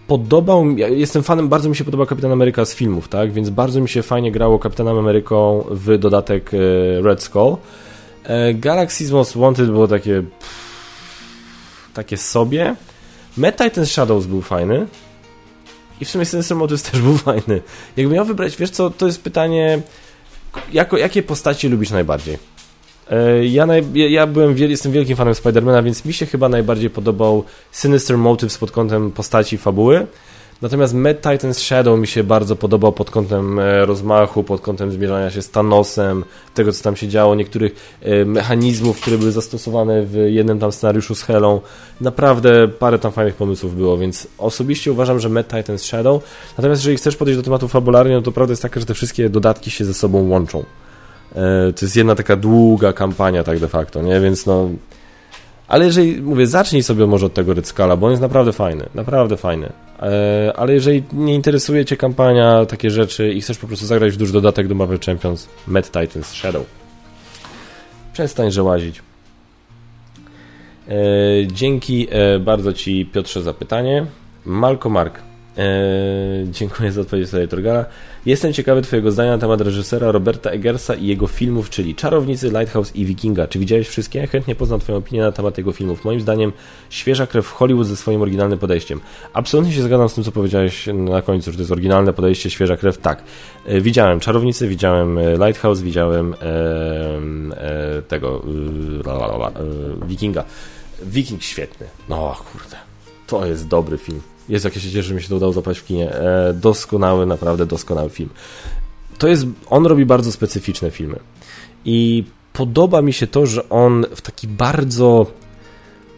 [0.06, 3.32] podobał mi, ja jestem fanem, bardzo mi się podoba Kapitan Ameryka z filmów, tak?
[3.32, 6.58] Więc bardzo mi się fajnie grało Kapitanem Ameryką w dodatek e,
[7.02, 7.56] Red Skull.
[8.24, 10.22] E, Galaxy's Most Wanted było takie...
[10.40, 10.68] Pff,
[11.94, 12.76] takie sobie.
[13.36, 14.86] Meta Titans Shadows był fajny.
[16.00, 17.60] I w sumie Sinister Motives też był fajny.
[17.96, 19.82] Jakbym miał wybrać, wiesz co, to jest pytanie
[20.72, 22.38] jako, jakie postaci lubisz najbardziej?
[23.10, 27.44] E, ja, naj, ja byłem jestem wielkim fanem Spidermana, więc mi się chyba najbardziej podobał
[27.72, 30.06] Sinister Motives pod kątem postaci fabuły.
[30.62, 35.30] Natomiast Mad Titans Shadow mi się bardzo podobał pod kątem e, rozmachu, pod kątem zmierzania
[35.30, 40.14] się z Thanosem, tego co tam się działo, niektórych e, mechanizmów, które były zastosowane w
[40.14, 41.60] jednym tam scenariuszu z Helą.
[42.00, 46.22] Naprawdę parę tam fajnych pomysłów było, więc osobiście uważam, że Mad Titans Shadow.
[46.58, 49.28] Natomiast jeżeli chcesz podejść do tematu fabularnie, no to prawda jest taka, że te wszystkie
[49.28, 50.58] dodatki się ze sobą łączą.
[51.34, 54.20] E, to jest jedna taka długa kampania tak de facto, nie?
[54.20, 54.68] Więc no
[55.68, 59.36] ale jeżeli, mówię, zacznij sobie może od tego Ryckala, bo on jest naprawdę fajny, naprawdę
[59.36, 59.72] fajny.
[60.02, 64.16] E, ale jeżeli nie interesuje Cię kampania, takie rzeczy i chcesz po prostu zagrać w
[64.16, 66.66] duży dodatek do Marvel Champions, Mad Titans Shadow.
[68.12, 69.02] Przestań łazić.
[70.88, 70.92] E,
[71.46, 74.06] dzięki e, bardzo Ci Piotrze za pytanie.
[74.44, 75.27] Malko Mark.
[75.58, 77.84] Eee, dziękuję za odpowiedź Slayer Torgala.
[78.26, 82.96] Jestem ciekawy Twojego zdania na temat reżysera Roberta Eggersa i jego filmów, czyli Czarownicy, Lighthouse
[82.96, 83.46] i Wikinga.
[83.46, 84.26] Czy widziałeś wszystkie?
[84.26, 86.04] Chętnie poznam Twoją opinię na temat jego filmów.
[86.04, 86.52] Moim zdaniem
[86.90, 89.00] świeża krew w Hollywood ze swoim oryginalnym podejściem.
[89.32, 92.76] Absolutnie się zgadzam z tym, co powiedziałeś na końcu, że to jest oryginalne podejście, świeża
[92.76, 92.98] krew.
[92.98, 93.22] Tak.
[93.66, 96.36] E, widziałem Czarownicy, widziałem e, Lighthouse, widziałem e,
[97.96, 98.42] e, tego
[99.06, 100.44] e, Wikinga.
[101.02, 101.86] Wiking świetny.
[102.08, 102.76] No kurde.
[103.26, 104.20] To jest dobry film.
[104.48, 106.12] Jest jak ja się cieszę, że mi się to udało zapać w kinie.
[106.12, 108.30] E, doskonały, naprawdę doskonały film.
[109.18, 111.18] To jest, on robi bardzo specyficzne filmy.
[111.84, 115.26] I podoba mi się to, że on w taki bardzo,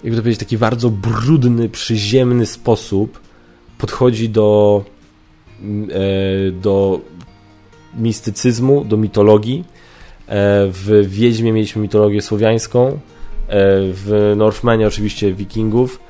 [0.04, 3.20] jakby to powiedzieć, taki bardzo brudny, przyziemny sposób
[3.78, 4.84] podchodzi do,
[5.90, 7.00] e, do
[7.94, 9.64] mistycyzmu, do mitologii.
[10.26, 12.96] E, w Wiedźmie mieliśmy mitologię słowiańską, e,
[13.92, 16.00] w Northmanie oczywiście wikingów,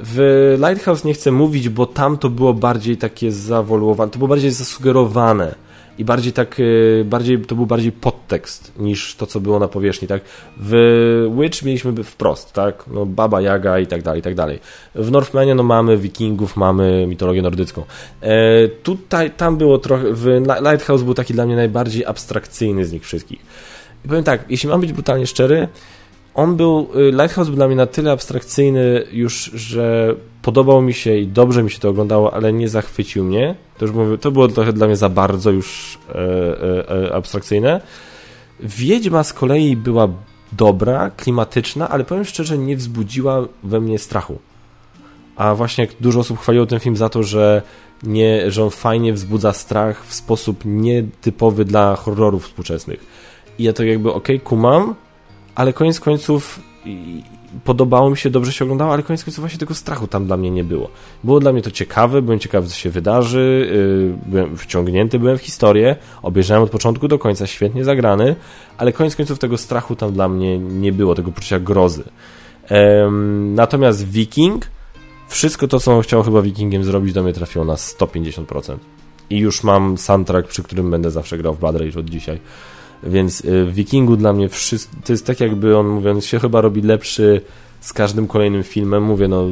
[0.00, 4.50] w Lighthouse nie chcę mówić, bo tam to było bardziej takie zawoluowane, to było bardziej
[4.50, 5.54] zasugerowane
[5.98, 6.60] i bardziej tak,
[7.00, 10.22] e, bardziej, to był bardziej podtekst niż to, co było na powierzchni, tak?
[10.56, 12.84] W Witch mieliśmy wprost, tak?
[12.86, 14.60] No, Baba Jaga i tak dalej, i tak dalej.
[14.94, 17.84] W Northmanie, no mamy wikingów, mamy mitologię nordycką.
[18.20, 20.26] E, tutaj, tam było trochę, w
[20.70, 23.40] Lighthouse był taki dla mnie najbardziej abstrakcyjny z nich wszystkich.
[24.04, 25.68] I powiem tak, jeśli mam być brutalnie szczery,
[26.34, 31.16] on był, y, Lighthouse był dla mnie na tyle abstrakcyjny już, że podobał mi się
[31.16, 33.54] i dobrze mi się to oglądało, ale nie zachwycił mnie.
[33.78, 37.80] To, już mówię, to było trochę dla mnie za bardzo już e, e, e, abstrakcyjne.
[38.60, 40.08] Wiedźma z kolei była
[40.52, 44.38] dobra, klimatyczna, ale powiem szczerze, nie wzbudziła we mnie strachu.
[45.36, 47.62] A właśnie dużo osób chwaliło ten film za to, że,
[48.02, 53.06] nie, że on fajnie wzbudza strach w sposób nietypowy dla horrorów współczesnych.
[53.58, 54.94] I ja to jakby, okej, okay, kumam,
[55.54, 56.60] ale koniec końców
[57.64, 60.50] podobało mi się, dobrze się oglądało, ale koniec końców właśnie tego strachu tam dla mnie
[60.50, 60.90] nie było.
[61.24, 63.68] Było dla mnie to ciekawe, byłem ciekawy, co się wydarzy,
[64.26, 68.36] y, byłem wciągnięty, byłem w historię, obejrzałem od początku do końca, świetnie zagrany,
[68.78, 72.04] ale koniec końców tego strachu tam dla mnie nie było, tego poczucia grozy.
[73.54, 74.66] Natomiast Viking,
[75.28, 78.76] wszystko to, co chciał chyba Wikingiem zrobić, do mnie trafiło na 150%.
[79.30, 82.40] I już mam soundtrack, przy którym będę zawsze grał w Blood Rage od dzisiaj.
[83.02, 86.60] Więc y, w Wikingu dla mnie wszystko, to jest tak jakby on, mówiąc, się chyba
[86.60, 87.40] robi lepszy
[87.80, 89.02] z każdym kolejnym filmem.
[89.02, 89.46] Mówię, no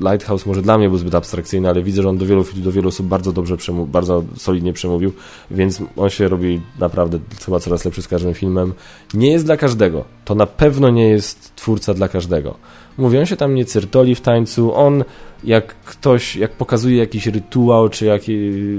[0.00, 2.88] Lighthouse może dla mnie był zbyt abstrakcyjny, ale widzę, że on do wielu, do wielu
[2.88, 3.56] osób bardzo dobrze,
[3.86, 5.12] bardzo solidnie przemówił,
[5.50, 8.72] więc on się robi naprawdę chyba coraz lepszy z każdym filmem.
[9.14, 10.04] Nie jest dla każdego.
[10.24, 12.54] To na pewno nie jest twórca dla każdego.
[12.98, 15.04] Mówię, on się tam nie cyrtoli w tańcu, on
[15.44, 18.22] jak ktoś, jak pokazuje jakiś rytuał, czy jak,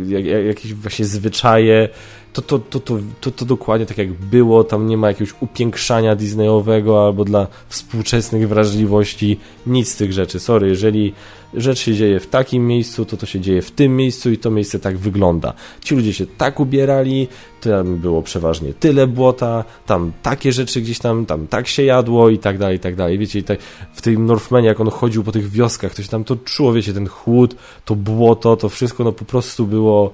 [0.07, 1.90] jak, jakieś właśnie zwyczaje,
[2.34, 6.15] to to, to, to, to, to dokładnie tak jak było, tam nie ma jakiegoś upiększania
[6.15, 10.39] Disneyowego albo dla współczesnych wrażliwości, nic z tych rzeczy.
[10.39, 11.14] Sorry, jeżeli
[11.53, 14.51] rzecz się dzieje w takim miejscu, to to się dzieje w tym miejscu i to
[14.51, 15.53] miejsce tak wygląda.
[15.81, 17.27] Ci ludzie się tak ubierali,
[17.61, 22.39] tam było przeważnie tyle błota, tam takie rzeczy gdzieś tam, tam tak się jadło i
[22.39, 23.18] tak dalej, i tak dalej.
[23.18, 23.60] Wiecie, tak
[23.93, 26.93] w tym Northmanie, jak on chodził po tych wioskach, to się tam to czuło, wiecie,
[26.93, 27.55] ten chłód,
[27.85, 30.14] to błoto, to wszystko no po prostu było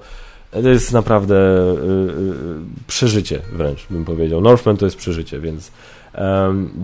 [0.50, 4.40] to jest naprawdę y, y, przeżycie wręcz, bym powiedział.
[4.40, 5.72] Northman to jest przeżycie, więc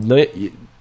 [0.07, 0.17] no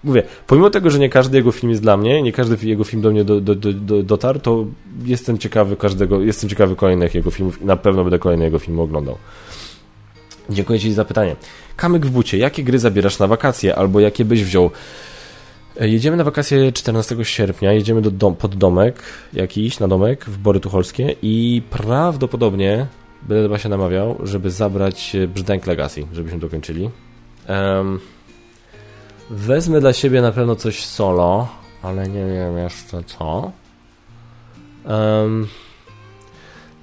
[0.03, 3.01] mówię, pomimo tego, że nie każdy jego film jest dla mnie, nie każdy jego film
[3.01, 4.65] do mnie do, do, do, dotarł, to
[5.05, 8.81] jestem ciekawy każdego, jestem ciekawy kolejnych jego filmów i na pewno będę kolejne jego filmy
[8.81, 9.17] oglądał.
[10.49, 11.35] Dziękuję Ci za pytanie.
[11.75, 14.71] Kamyk w bucie, jakie gry zabierasz na wakacje albo jakie byś wziął?
[15.79, 19.03] E, jedziemy na wakacje 14 sierpnia, jedziemy do dom, pod domek
[19.33, 22.87] jakiś, na domek w Bory Tucholskie i prawdopodobnie
[23.21, 26.89] będę chyba się namawiał, żeby zabrać Brzdęk Legacy, żebyśmy dokończyli.
[27.49, 27.99] Um,
[29.29, 31.47] wezmę dla siebie na pewno coś solo,
[31.81, 33.51] ale nie wiem jeszcze co.
[34.85, 35.47] Um,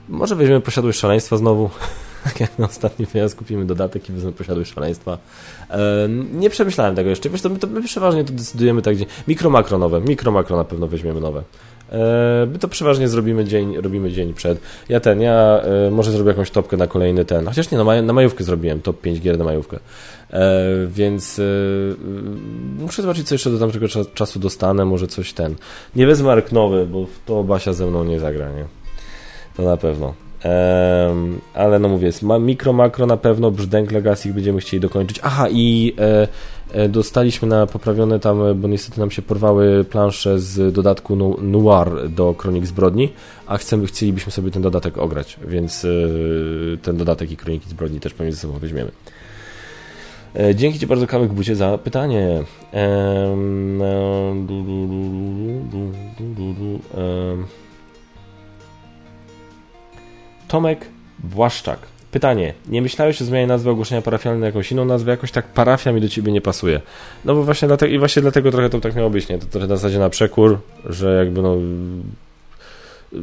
[0.09, 1.71] może weźmiemy Posiadłość Szaleństwa znowu.
[2.25, 5.19] tak jak na ostatni wyjazd kupimy dodatek i wezmę posiadłość szaleństwa.
[6.33, 7.31] nie przemyślałem tego jeszcze.
[7.31, 10.01] Wiesz, to my, to my przeważnie to decydujemy tak, gdzie mikro, makro nowe.
[10.01, 11.43] Mikro, makro na pewno weźmiemy nowe.
[12.53, 14.61] my to przeważnie zrobimy dzień, robimy dzień przed.
[14.89, 17.47] Ja ten, ja może zrobię jakąś topkę na kolejny ten.
[17.47, 19.79] Chociaż nie, no, maj, na majówkę zrobiłem, top 5 gier na majówkę.
[20.89, 21.43] Więc e,
[22.79, 25.55] muszę zobaczyć, co jeszcze do tamtego czasu dostanę, może coś ten.
[25.97, 28.65] Nie wezmę Ark nowy, bo to Basia ze mną nie zagra, nie?
[29.57, 30.15] To na pewno
[31.55, 35.21] ale no mówię, jest mikro, makro na pewno, brzdęk Legacy będziemy chcieli dokończyć.
[35.23, 36.29] Aha, i e,
[36.73, 42.35] e, dostaliśmy na poprawione tam, bo niestety nam się porwały plansze z dodatku Noir do
[42.35, 43.13] Kronik Zbrodni,
[43.47, 45.89] a chcemy, chcielibyśmy sobie ten dodatek ograć, więc e,
[46.83, 48.91] ten dodatek i Kroniki Zbrodni też pewnie ze sobą weźmiemy.
[50.55, 52.45] Dzięki Ci bardzo, Kamyk Bucie, za pytanie.
[60.53, 60.87] Tomek
[61.19, 61.79] Błaszczak.
[62.11, 62.55] Pytanie.
[62.69, 65.11] Nie myślałeś o zmianie nazwy ogłoszenia parafialnej na jakąś inną nazwę?
[65.11, 66.81] Jakoś tak parafia mi do ciebie nie pasuje.
[67.25, 69.39] No bo właśnie dlatego, i właśnie dlatego trochę to tak miało być, nie?
[69.39, 71.57] To trochę na zasadzie na przekór, że jakby no...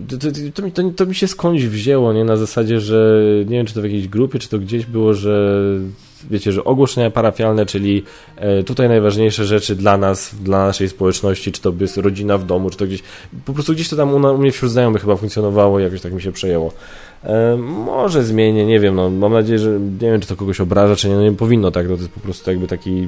[0.10, 2.24] To, to, to, to, to mi się skądś wzięło, nie?
[2.24, 5.64] Na zasadzie, że nie wiem, czy to w jakiejś grupie, czy to gdzieś było, że
[6.30, 8.04] wiecie, że ogłoszenia parafialne, czyli
[8.36, 12.70] e, tutaj najważniejsze rzeczy dla nas, dla naszej społeczności, czy to jest rodzina w domu,
[12.70, 13.04] czy to gdzieś,
[13.46, 16.32] po prostu gdzieś to tam u, mnie wśród znajomych chyba funkcjonowało, jakoś tak mi się
[16.32, 16.74] przejęło.
[17.24, 20.96] E, może zmienię, nie wiem, no, mam nadzieję, że nie wiem, czy to kogoś obraża,
[20.96, 23.08] czy nie, no, nie powinno tak, no, to jest po prostu jakby taki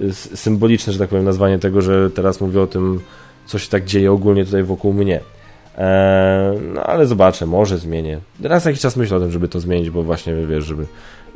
[0.00, 3.00] e, symboliczne, że tak powiem, nazwanie tego, że teraz mówię o tym,
[3.46, 5.20] co się tak dzieje ogólnie tutaj wokół mnie.
[5.78, 8.20] Eee, no ale zobaczę, może zmienię.
[8.42, 10.86] Raz jakiś czas myślę o tym, żeby to zmienić, bo właśnie wiesz, żeby,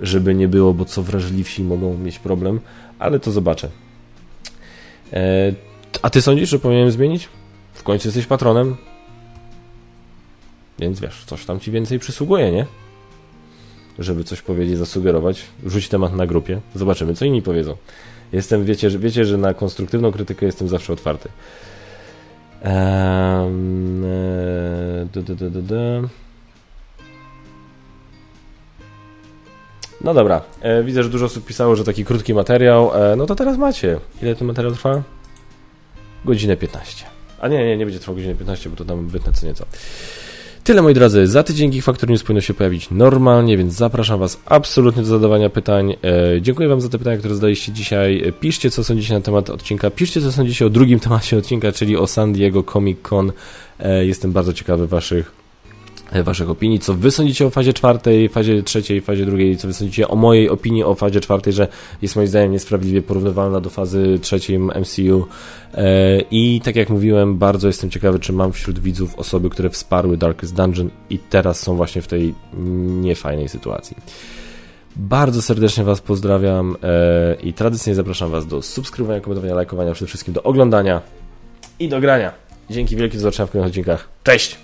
[0.03, 2.61] żeby nie było, bo co wrażliwsi mogą mieć problem,
[2.99, 3.69] ale to zobaczę.
[5.13, 5.55] Eee,
[6.03, 7.29] a ty sądzisz, że powinienem zmienić?
[7.75, 8.77] W końcu jesteś patronem,
[10.79, 12.67] więc wiesz, coś tam ci więcej przysługuje, nie?
[13.99, 17.77] Żeby coś powiedzieć, zasugerować, rzuć temat na grupie, zobaczymy, co inni powiedzą.
[18.33, 21.29] Jestem, wiecie, że, wiecie, że na konstruktywną krytykę jestem zawsze otwarty.
[22.65, 24.05] Um,
[30.01, 32.91] no dobra, e, widzę, że dużo osób pisało, że taki krótki materiał.
[33.13, 34.01] E, no to teraz macie.
[34.23, 35.03] Ile ten materiał trwa?
[36.25, 37.05] Godzinę 15.
[37.41, 39.67] A nie, nie, nie będzie trwał godzinę 15, bo to tam wytnę co nieco.
[40.65, 44.41] Tyle moi drodzy, za tydzień Geek Factor News powinno się pojawić normalnie, więc zapraszam Was
[44.47, 45.93] absolutnie do zadawania pytań.
[45.93, 45.97] E,
[46.41, 48.33] dziękuję Wam za te pytania, które zadaliście dzisiaj.
[48.41, 52.07] Piszcie co sądzicie na temat odcinka, piszcie co sądzicie o drugim temacie odcinka, czyli o
[52.07, 53.33] San Diego Comic Con.
[53.81, 55.36] E, jestem bardzo ciekawy Waszych E,
[56.13, 60.09] waszych opinii, co wy sądzicie o fazie czwartej, fazie trzeciej, fazie drugiej, co wy sądzicie
[60.09, 61.69] o mojej opinii o fazie czwartej, że
[62.03, 65.27] jest moim zdaniem niesprawiedliwie porównywalna do fazy trzeciej MCU
[65.75, 70.17] e, i tak jak mówiłem, bardzo jestem ciekawy, czy mam wśród widzów osoby, które wsparły
[70.17, 72.35] Darkest Dungeon i teraz są właśnie w tej
[73.01, 73.97] niefajnej sytuacji.
[74.97, 80.35] Bardzo serdecznie Was pozdrawiam e, i tradycyjnie zapraszam Was do subskrybowania, komentowania, lajkowania, przede wszystkim
[80.35, 81.01] do oglądania
[81.79, 82.33] i do grania.
[82.71, 84.09] Dzięki wielkie, do zobaczenia w kolejnych odcinkach.
[84.25, 84.59] Cześć!